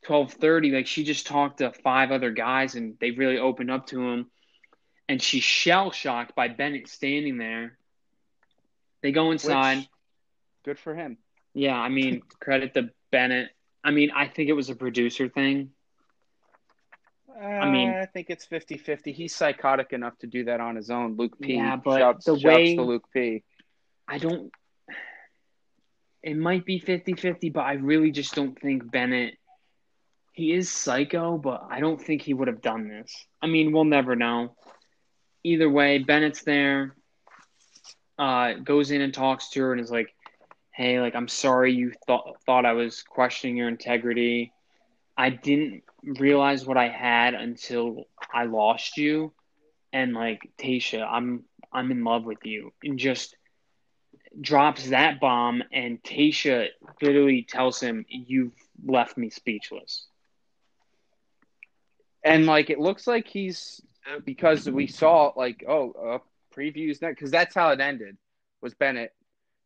[0.06, 0.72] twelve thirty.
[0.72, 4.28] Like she just talked to five other guys and they really opened up to him,
[5.10, 7.78] and she's shell shocked by Bennett standing there.
[9.02, 9.80] They go inside.
[9.80, 9.88] which-
[10.66, 11.18] good for him.
[11.54, 13.50] Yeah, I mean credit to Bennett.
[13.84, 15.72] I mean I think it was a producer thing.
[17.40, 19.14] I mean- I think it's 50-50.
[19.14, 21.16] He's psychotic enough to do that on his own.
[21.16, 21.56] Luke P.
[21.56, 23.44] Yeah, but shouts, the way- to Luke P.
[24.08, 24.52] I don't.
[26.24, 29.36] It might be 50 50, but I really just don't think Bennett.
[30.34, 33.14] He is psycho, but I don't think he would have done this.
[33.42, 34.56] I mean, we'll never know.
[35.44, 36.96] Either way, Bennett's there,
[38.18, 40.14] uh, goes in and talks to her and is like,
[40.72, 44.54] hey, like, I'm sorry you thought thought I was questioning your integrity.
[45.18, 45.84] I didn't
[46.20, 49.34] realize what I had until I lost you.
[49.94, 52.74] And like, Tayshia, I'm I'm in love with you.
[52.84, 53.36] And just
[54.40, 56.68] drops that bomb, and Tayshia
[57.02, 58.54] literally tells him, "You've
[58.86, 60.08] left me speechless."
[62.24, 63.82] And like it looks like he's
[64.26, 66.20] because we saw like oh uh,
[66.56, 68.18] previews that because that's how it ended
[68.62, 69.14] was Bennett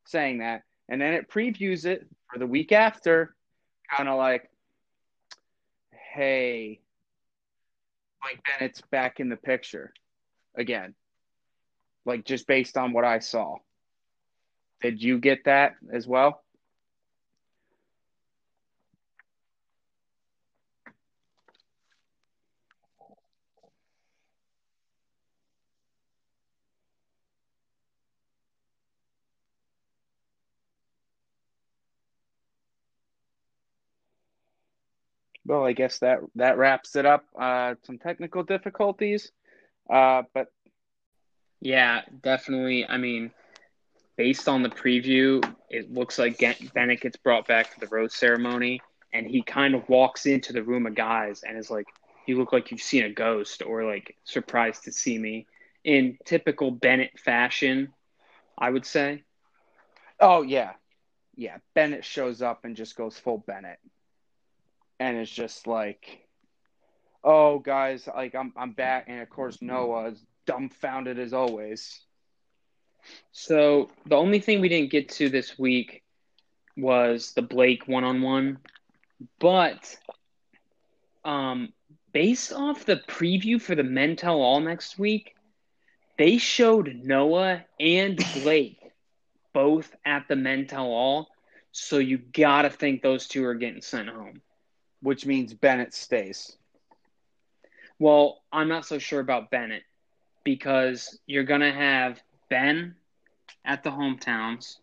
[0.05, 3.35] saying that, and then it previews it for the week after,
[3.95, 4.49] kind of like,
[6.13, 6.79] hey,
[8.23, 9.93] like Bennett's back in the picture
[10.55, 10.93] again,
[12.05, 13.57] like just based on what I saw.
[14.81, 16.43] Did you get that as well?
[35.51, 37.25] Well, I guess that that wraps it up.
[37.39, 39.31] Uh, some technical difficulties,
[39.89, 40.47] uh, but
[41.61, 42.87] Yeah, definitely.
[42.87, 43.33] I mean,
[44.17, 46.39] based on the preview, it looks like
[46.73, 48.81] Bennett gets brought back for the rose ceremony,
[49.13, 51.87] and he kind of walks into the room of guys and is like,
[52.27, 55.47] "You look like you've seen a ghost," or like surprised to see me.
[55.83, 57.93] In typical Bennett fashion,
[58.57, 59.25] I would say.
[60.19, 60.73] oh yeah,
[61.35, 61.57] yeah.
[61.75, 63.79] Bennett shows up and just goes full Bennett,
[65.01, 66.27] and it's just like,
[67.23, 71.99] oh guys, like I'm I'm back, and of course Noah is dumbfounded as always.
[73.31, 76.03] So the only thing we didn't get to this week
[76.77, 78.59] was the Blake one on one,
[79.39, 79.97] but
[81.25, 81.73] um,
[82.13, 85.33] based off the preview for the Men Tell All next week,
[86.19, 88.77] they showed Noah and Blake
[89.51, 91.27] both at the Men Tell All,
[91.71, 94.41] so you gotta think those two are getting sent home.
[95.01, 96.57] Which means Bennett stays.
[97.99, 99.83] Well, I'm not so sure about Bennett
[100.43, 102.95] because you're gonna have Ben
[103.65, 104.77] at the hometowns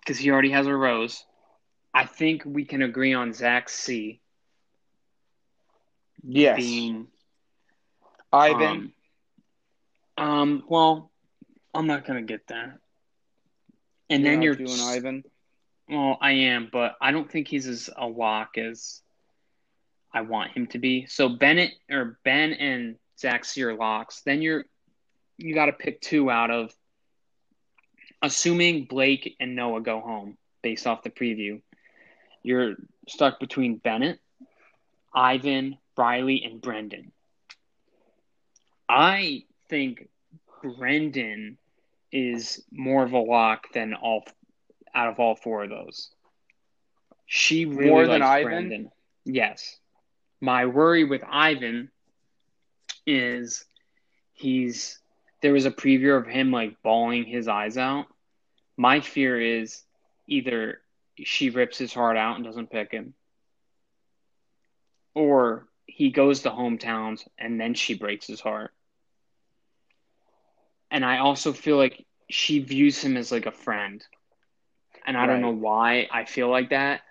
[0.00, 1.24] because he already has a rose.
[1.94, 4.20] I think we can agree on Zach C
[6.22, 6.54] Yes.
[6.54, 7.08] being
[8.32, 8.88] Ivan.
[8.88, 8.92] Um,
[10.16, 11.10] um, well,
[11.74, 12.78] I'm not gonna get that.
[14.10, 15.24] And You're then you're doing Ivan.
[15.88, 19.00] Well, I am, but I don't think he's as a lock as
[20.12, 21.06] I want him to be.
[21.06, 24.20] So Bennett or Ben and Zach are locks.
[24.22, 24.64] Then you're
[25.38, 26.74] you got to pick two out of
[28.20, 31.60] assuming Blake and Noah go home based off the preview.
[32.42, 32.76] You're
[33.08, 34.18] stuck between Bennett,
[35.14, 37.12] Ivan, Riley, and Brendan.
[38.88, 40.08] I think
[40.62, 41.58] Brendan
[42.10, 44.24] is more of a lock than all
[44.94, 46.10] out of all four of those.
[47.26, 48.44] She really More than Ivan?
[48.44, 48.90] Brendan.
[49.24, 49.78] Yes.
[50.40, 51.90] My worry with Ivan
[53.06, 53.64] is
[54.34, 54.98] he's
[55.40, 58.06] there was a preview of him like bawling his eyes out.
[58.76, 59.82] My fear is
[60.26, 60.80] either
[61.16, 63.14] she rips his heart out and doesn't pick him,
[65.14, 68.72] or he goes to hometowns and then she breaks his heart.
[70.90, 74.04] And I also feel like she views him as like a friend.
[75.06, 77.02] And I don't know why I feel like that.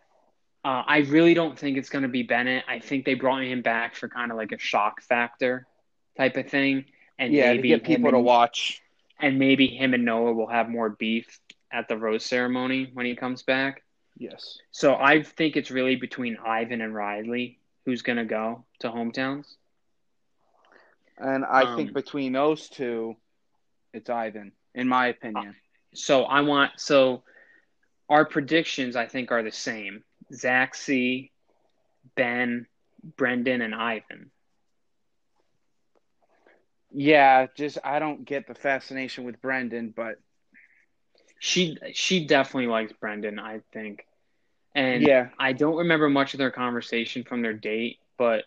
[0.64, 2.66] Uh, I really don't think it's going to be Bennett.
[2.68, 5.68] I think they brought him back for kind of like a shock factor
[6.18, 6.86] type of thing.
[7.18, 8.82] And yeah, to maybe get him people to watch.
[9.20, 11.40] and maybe him and Noah will have more beef
[11.72, 13.84] at the rose ceremony when he comes back.
[14.18, 14.60] Yes.
[14.72, 19.56] So I think it's really between Ivan and Riley who's going to go to hometowns.
[21.18, 23.16] And I Um, think between those two,
[23.94, 25.56] it's Ivan, in my opinion.
[25.94, 27.24] So I want so
[28.10, 30.04] our predictions I think are the same.
[30.34, 31.32] Zach C,
[32.16, 32.68] Ben,
[33.18, 34.32] Brendan, and Ivan.
[36.92, 40.16] yeah, just I don't get the fascination with Brendan, but
[41.40, 44.06] She she definitely likes Brendan, I think.
[44.76, 48.46] And yeah, I don't remember much of their conversation from their date, but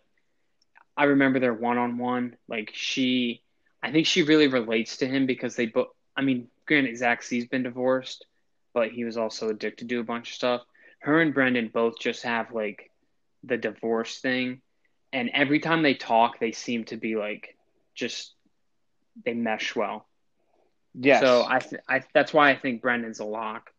[0.97, 2.37] I remember their one on one.
[2.49, 3.43] Like she,
[3.83, 5.89] I think she really relates to him because they both.
[6.17, 8.27] I mean, granted, Zach C's been divorced,
[8.73, 10.63] but he was also addicted to a bunch of stuff.
[11.01, 12.91] Her and Brendan both just have like
[13.45, 14.61] the divorce thing,
[15.13, 17.57] and every time they talk, they seem to be like
[17.95, 18.33] just
[19.25, 20.07] they mesh well.
[20.95, 21.21] Yeah.
[21.21, 23.71] So I, th- I that's why I think Brendan's a lock.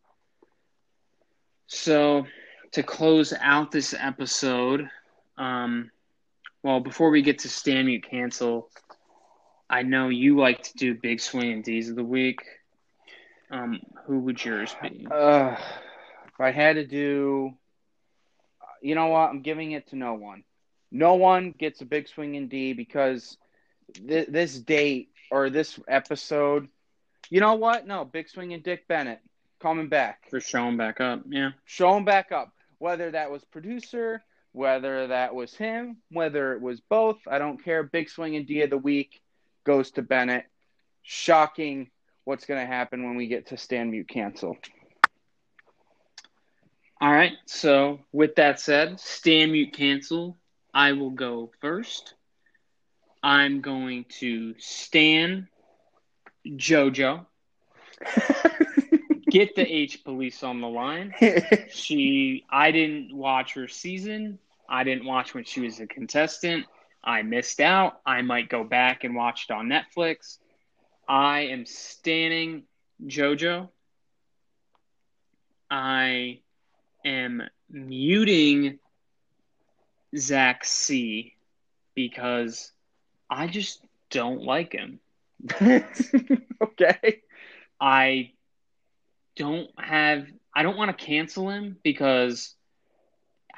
[1.67, 2.25] So
[2.71, 4.89] to close out this episode,
[5.37, 5.91] um,
[6.63, 8.69] well, before we get to stand mute cancel,
[9.69, 12.39] I know you like to do big swing and D's of the week.
[13.51, 15.05] Um, who would yours be?
[15.11, 15.55] Uh,
[16.27, 17.53] if I had to do,
[18.81, 19.29] you know what?
[19.29, 20.43] I'm giving it to no one.
[20.91, 23.37] No one gets a big swing in D because
[23.93, 26.67] th- this date or this episode.
[27.29, 27.87] You know what?
[27.87, 29.19] No, big swing in Dick Bennett
[29.61, 30.29] coming back.
[30.29, 31.51] For showing back up, yeah.
[31.65, 32.53] Showing back up.
[32.77, 34.23] Whether that was producer,
[34.53, 37.83] whether that was him, whether it was both, I don't care.
[37.83, 39.21] Big swing in D of the week
[39.65, 40.45] goes to Bennett.
[41.03, 41.89] Shocking
[42.23, 44.57] what's going to happen when we get to stand mute cancel.
[46.99, 47.33] All right.
[47.45, 50.37] So with that said, stand mute cancel.
[50.73, 52.13] I will go first.
[53.23, 55.47] I'm going to stand
[56.47, 57.25] JoJo.
[59.29, 61.13] Get the H police on the line.
[61.71, 64.39] She I didn't watch her season.
[64.67, 66.65] I didn't watch when she was a contestant.
[67.03, 68.01] I missed out.
[68.05, 70.37] I might go back and watch it on Netflix.
[71.11, 72.63] I am standing
[73.05, 73.67] JoJo.
[75.69, 76.39] I
[77.03, 78.79] am muting
[80.15, 81.35] Zach C
[81.95, 82.71] because
[83.29, 85.01] I just don't like him.
[85.61, 87.23] okay.
[87.81, 88.31] I
[89.35, 92.55] don't have I don't want to cancel him because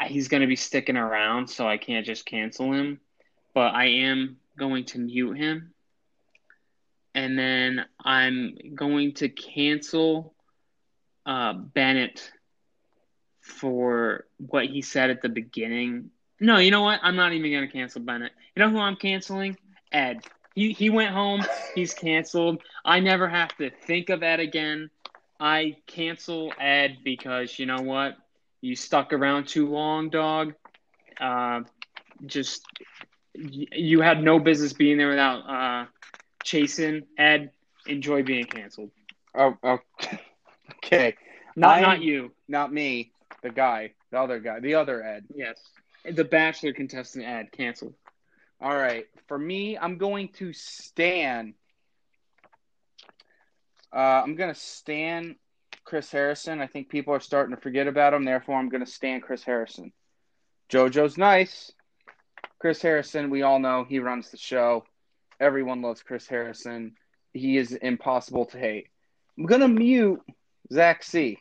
[0.07, 2.99] he's going to be sticking around so I can't just cancel him,
[3.53, 5.72] but I am going to mute him.
[7.15, 10.33] And then I'm going to cancel
[11.25, 12.31] uh, Bennett
[13.41, 16.09] for what he said at the beginning.
[16.39, 16.99] No, you know what?
[17.03, 18.31] I'm not even going to cancel Bennett.
[18.55, 19.57] You know who I'm canceling?
[19.91, 20.21] Ed.
[20.55, 21.43] He he went home.
[21.75, 22.61] He's canceled.
[22.85, 24.89] I never have to think of Ed again.
[25.39, 28.17] I cancel Ed because you know what?
[28.61, 30.53] You stuck around too long, dog.
[31.19, 31.61] Uh,
[32.25, 32.65] just
[33.33, 35.85] you had no business being there without uh,
[36.43, 37.51] chasing Ed.
[37.87, 38.91] Enjoy being canceled.
[39.35, 39.79] Oh, oh,
[40.77, 41.15] okay.
[41.55, 42.31] Not I'm- not you.
[42.47, 43.11] Not me.
[43.41, 43.93] The guy.
[44.11, 44.59] The other guy.
[44.59, 45.25] The other Ed.
[45.35, 45.59] Yes,
[46.09, 47.93] the Bachelor contestant Ed canceled.
[48.61, 49.05] All right.
[49.27, 51.55] For me, I'm going to stand
[53.91, 55.35] Uh, I'm gonna stand
[55.83, 56.61] Chris Harrison.
[56.61, 58.23] I think people are starting to forget about him.
[58.25, 59.91] Therefore, I'm gonna stand Chris Harrison.
[60.69, 61.71] JoJo's nice.
[62.59, 64.85] Chris Harrison, we all know he runs the show.
[65.43, 66.95] Everyone loves Chris Harrison.
[67.33, 68.87] He is impossible to hate.
[69.37, 70.21] I'm gonna mute
[70.71, 71.39] Zach C.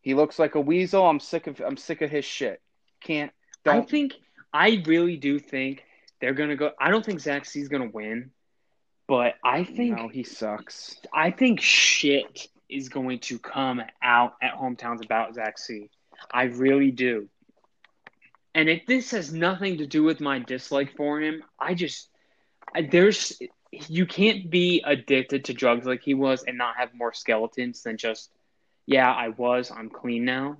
[0.00, 1.06] He looks like a weasel.
[1.06, 2.62] I'm sick of I'm sick of his shit.
[3.00, 3.30] Can't
[3.66, 4.14] I don't think
[4.52, 5.84] I really do think
[6.20, 6.70] they're gonna go.
[6.80, 8.30] I don't think Zach C's gonna win,
[9.06, 10.96] but I think no, he sucks.
[11.12, 15.90] I think shit is going to come out at hometowns about Zach C.
[16.30, 17.28] I really do.
[18.54, 22.17] And if this has nothing to do with my dislike for him, I just I-
[22.90, 23.38] there's
[23.70, 27.96] you can't be addicted to drugs like he was and not have more skeletons than
[27.96, 28.30] just
[28.86, 30.56] yeah, I was, I'm clean now.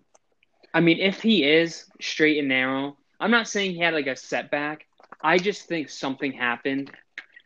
[0.75, 4.17] I mean, if he is straight and narrow, I'm not saying he had like a
[4.17, 4.85] setback.
[5.23, 6.91] I just think something happened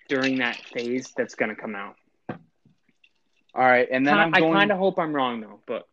[0.08, 1.94] during that phase that's going to come out.
[3.54, 5.86] All right, and then I'm I kind of hope I'm wrong though, but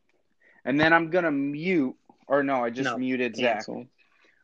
[0.64, 1.96] and then I'm gonna mute
[2.28, 3.66] or no, I just No, muted Zach.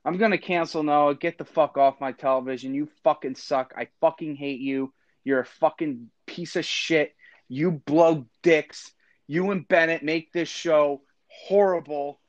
[0.06, 1.16] I'm gonna cancel Noah.
[1.16, 2.76] Get the fuck off my television.
[2.76, 3.74] You fucking suck.
[3.76, 4.94] I fucking hate you.
[5.24, 7.16] You're a fucking piece of shit.
[7.50, 8.92] You blow dicks.
[9.28, 12.20] You and Bennett make this show horrible.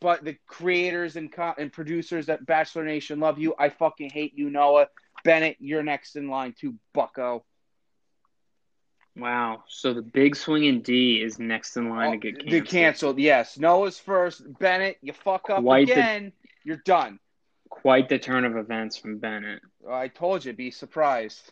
[0.00, 3.54] But the creators and co- and producers at Bachelor Nation love you.
[3.58, 4.88] I fucking hate you, Noah.
[5.24, 7.44] Bennett, you're next in line too, Bucko.
[9.14, 9.64] Wow.
[9.68, 12.68] So the big swing in D is next in line oh, to get Oh, canceled.
[12.68, 13.58] canceled, yes.
[13.58, 14.42] Noah's first.
[14.58, 16.32] Bennett, you fuck up Quite again.
[16.64, 17.18] You're done.
[17.68, 19.60] Quite the turn of events from Bennett.
[19.88, 21.50] I told you, be surprised.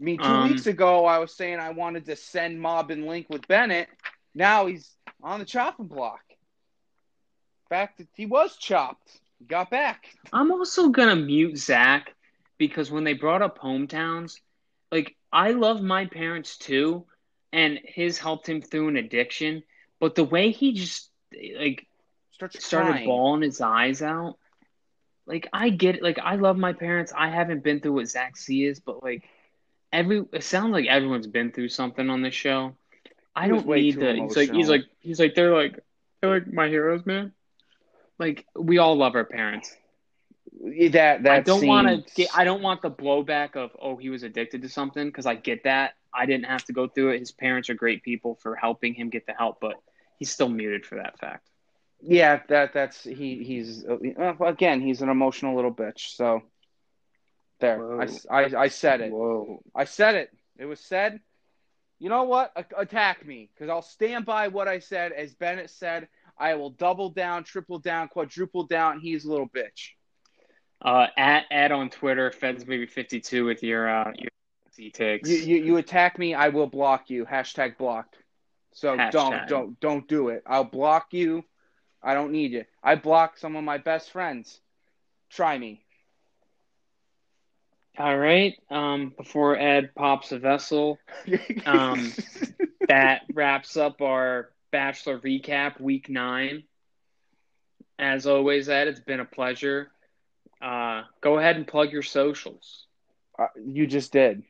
[0.00, 3.06] I mean, two Um, weeks ago, I was saying I wanted to send Mob and
[3.06, 3.88] Link with Bennett.
[4.34, 6.20] Now he's on the chopping block.
[6.30, 9.20] In fact, that he was chopped.
[9.38, 10.08] He got back.
[10.32, 12.14] I'm also gonna mute Zach
[12.58, 14.40] because when they brought up hometowns,
[14.90, 17.06] like I love my parents too,
[17.52, 19.62] and his helped him through an addiction.
[20.00, 21.10] But the way he just
[21.58, 21.86] like
[22.38, 23.06] Starts started crying.
[23.06, 24.38] bawling his eyes out,
[25.26, 26.02] like I get it.
[26.02, 27.12] Like I love my parents.
[27.16, 29.24] I haven't been through what Zach C is, but like
[29.92, 32.74] every it sounds like everyone's been through something on this show.
[33.34, 34.14] I He don't need too to.
[34.14, 35.78] He's like he's like he's like they're like
[36.20, 37.32] they're like my heroes, man.
[38.18, 39.76] Like we all love our parents.
[40.60, 42.30] That that I don't want to get.
[42.34, 45.64] I don't want the blowback of oh he was addicted to something because I get
[45.64, 45.94] that.
[46.12, 47.20] I didn't have to go through it.
[47.20, 49.76] His parents are great people for helping him get the help, but
[50.16, 51.48] he's still muted for that fact.
[52.00, 56.14] Yeah, that that's he he's uh, well, again he's an emotional little bitch.
[56.14, 56.42] So
[57.60, 58.16] there, I, Whoa.
[58.30, 59.12] I, I said it.
[59.12, 59.62] Whoa.
[59.74, 60.30] I said it.
[60.58, 61.20] It was said.
[61.98, 62.52] You know what?
[62.54, 65.10] A- attack me because I'll stand by what I said.
[65.10, 66.06] As Bennett said,
[66.38, 69.00] I will double down, triple down, quadruple down.
[69.00, 69.90] He's a little bitch.
[70.80, 74.30] Uh, at at on Twitter, Feds baby fifty two with your uh your
[74.70, 75.28] C takes.
[75.28, 77.24] You, you you attack me, I will block you.
[77.24, 78.16] Hashtag blocked.
[78.72, 79.10] So Hashtag.
[79.10, 80.44] don't don't don't do it.
[80.46, 81.44] I'll block you.
[82.02, 82.64] I don't need you.
[82.82, 84.60] I block some of my best friends.
[85.30, 85.82] Try me.
[87.98, 88.54] All right.
[88.70, 90.98] Um, before Ed pops a vessel,
[91.66, 92.12] Um,
[92.88, 96.64] that wraps up our Bachelor recap, week nine.
[97.98, 99.90] As always, Ed, it's been a pleasure.
[100.62, 102.86] Uh, go ahead and plug your socials.
[103.38, 104.42] Uh, you just did.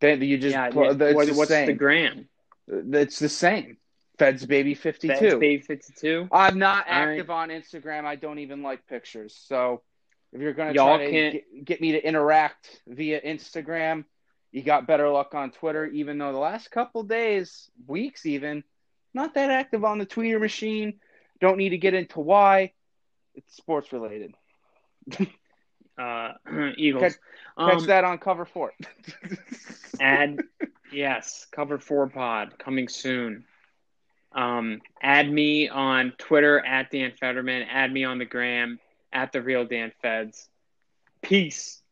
[0.00, 0.82] You just yeah, pl-
[1.16, 2.28] What- what's the gram?
[2.68, 3.76] It's the same.
[4.18, 5.20] Feds baby fifty Feds.
[5.20, 6.28] Baby fifty two.
[6.32, 7.12] I'm not All right.
[7.12, 8.04] active on Instagram.
[8.04, 9.38] I don't even like pictures.
[9.46, 9.82] So
[10.32, 14.04] if you're gonna Y'all try to get, get me to interact via Instagram,
[14.52, 15.86] you got better luck on Twitter.
[15.86, 18.64] Even though the last couple days, weeks even,
[19.12, 21.00] not that active on the tweeter machine.
[21.40, 22.72] Don't need to get into why.
[23.34, 24.34] It's sports related.
[25.98, 26.32] Uh,
[26.76, 27.02] Eagles.
[27.02, 27.18] Catch-
[27.58, 28.74] Catch Um, that on cover four.
[29.98, 30.42] and
[30.92, 33.44] yes, cover four pod coming soon.
[34.36, 37.62] Um, add me on Twitter at Dan Federman.
[37.62, 38.78] Add me on the gram
[39.12, 40.48] at the real Dan Feds.
[41.22, 41.82] Peace.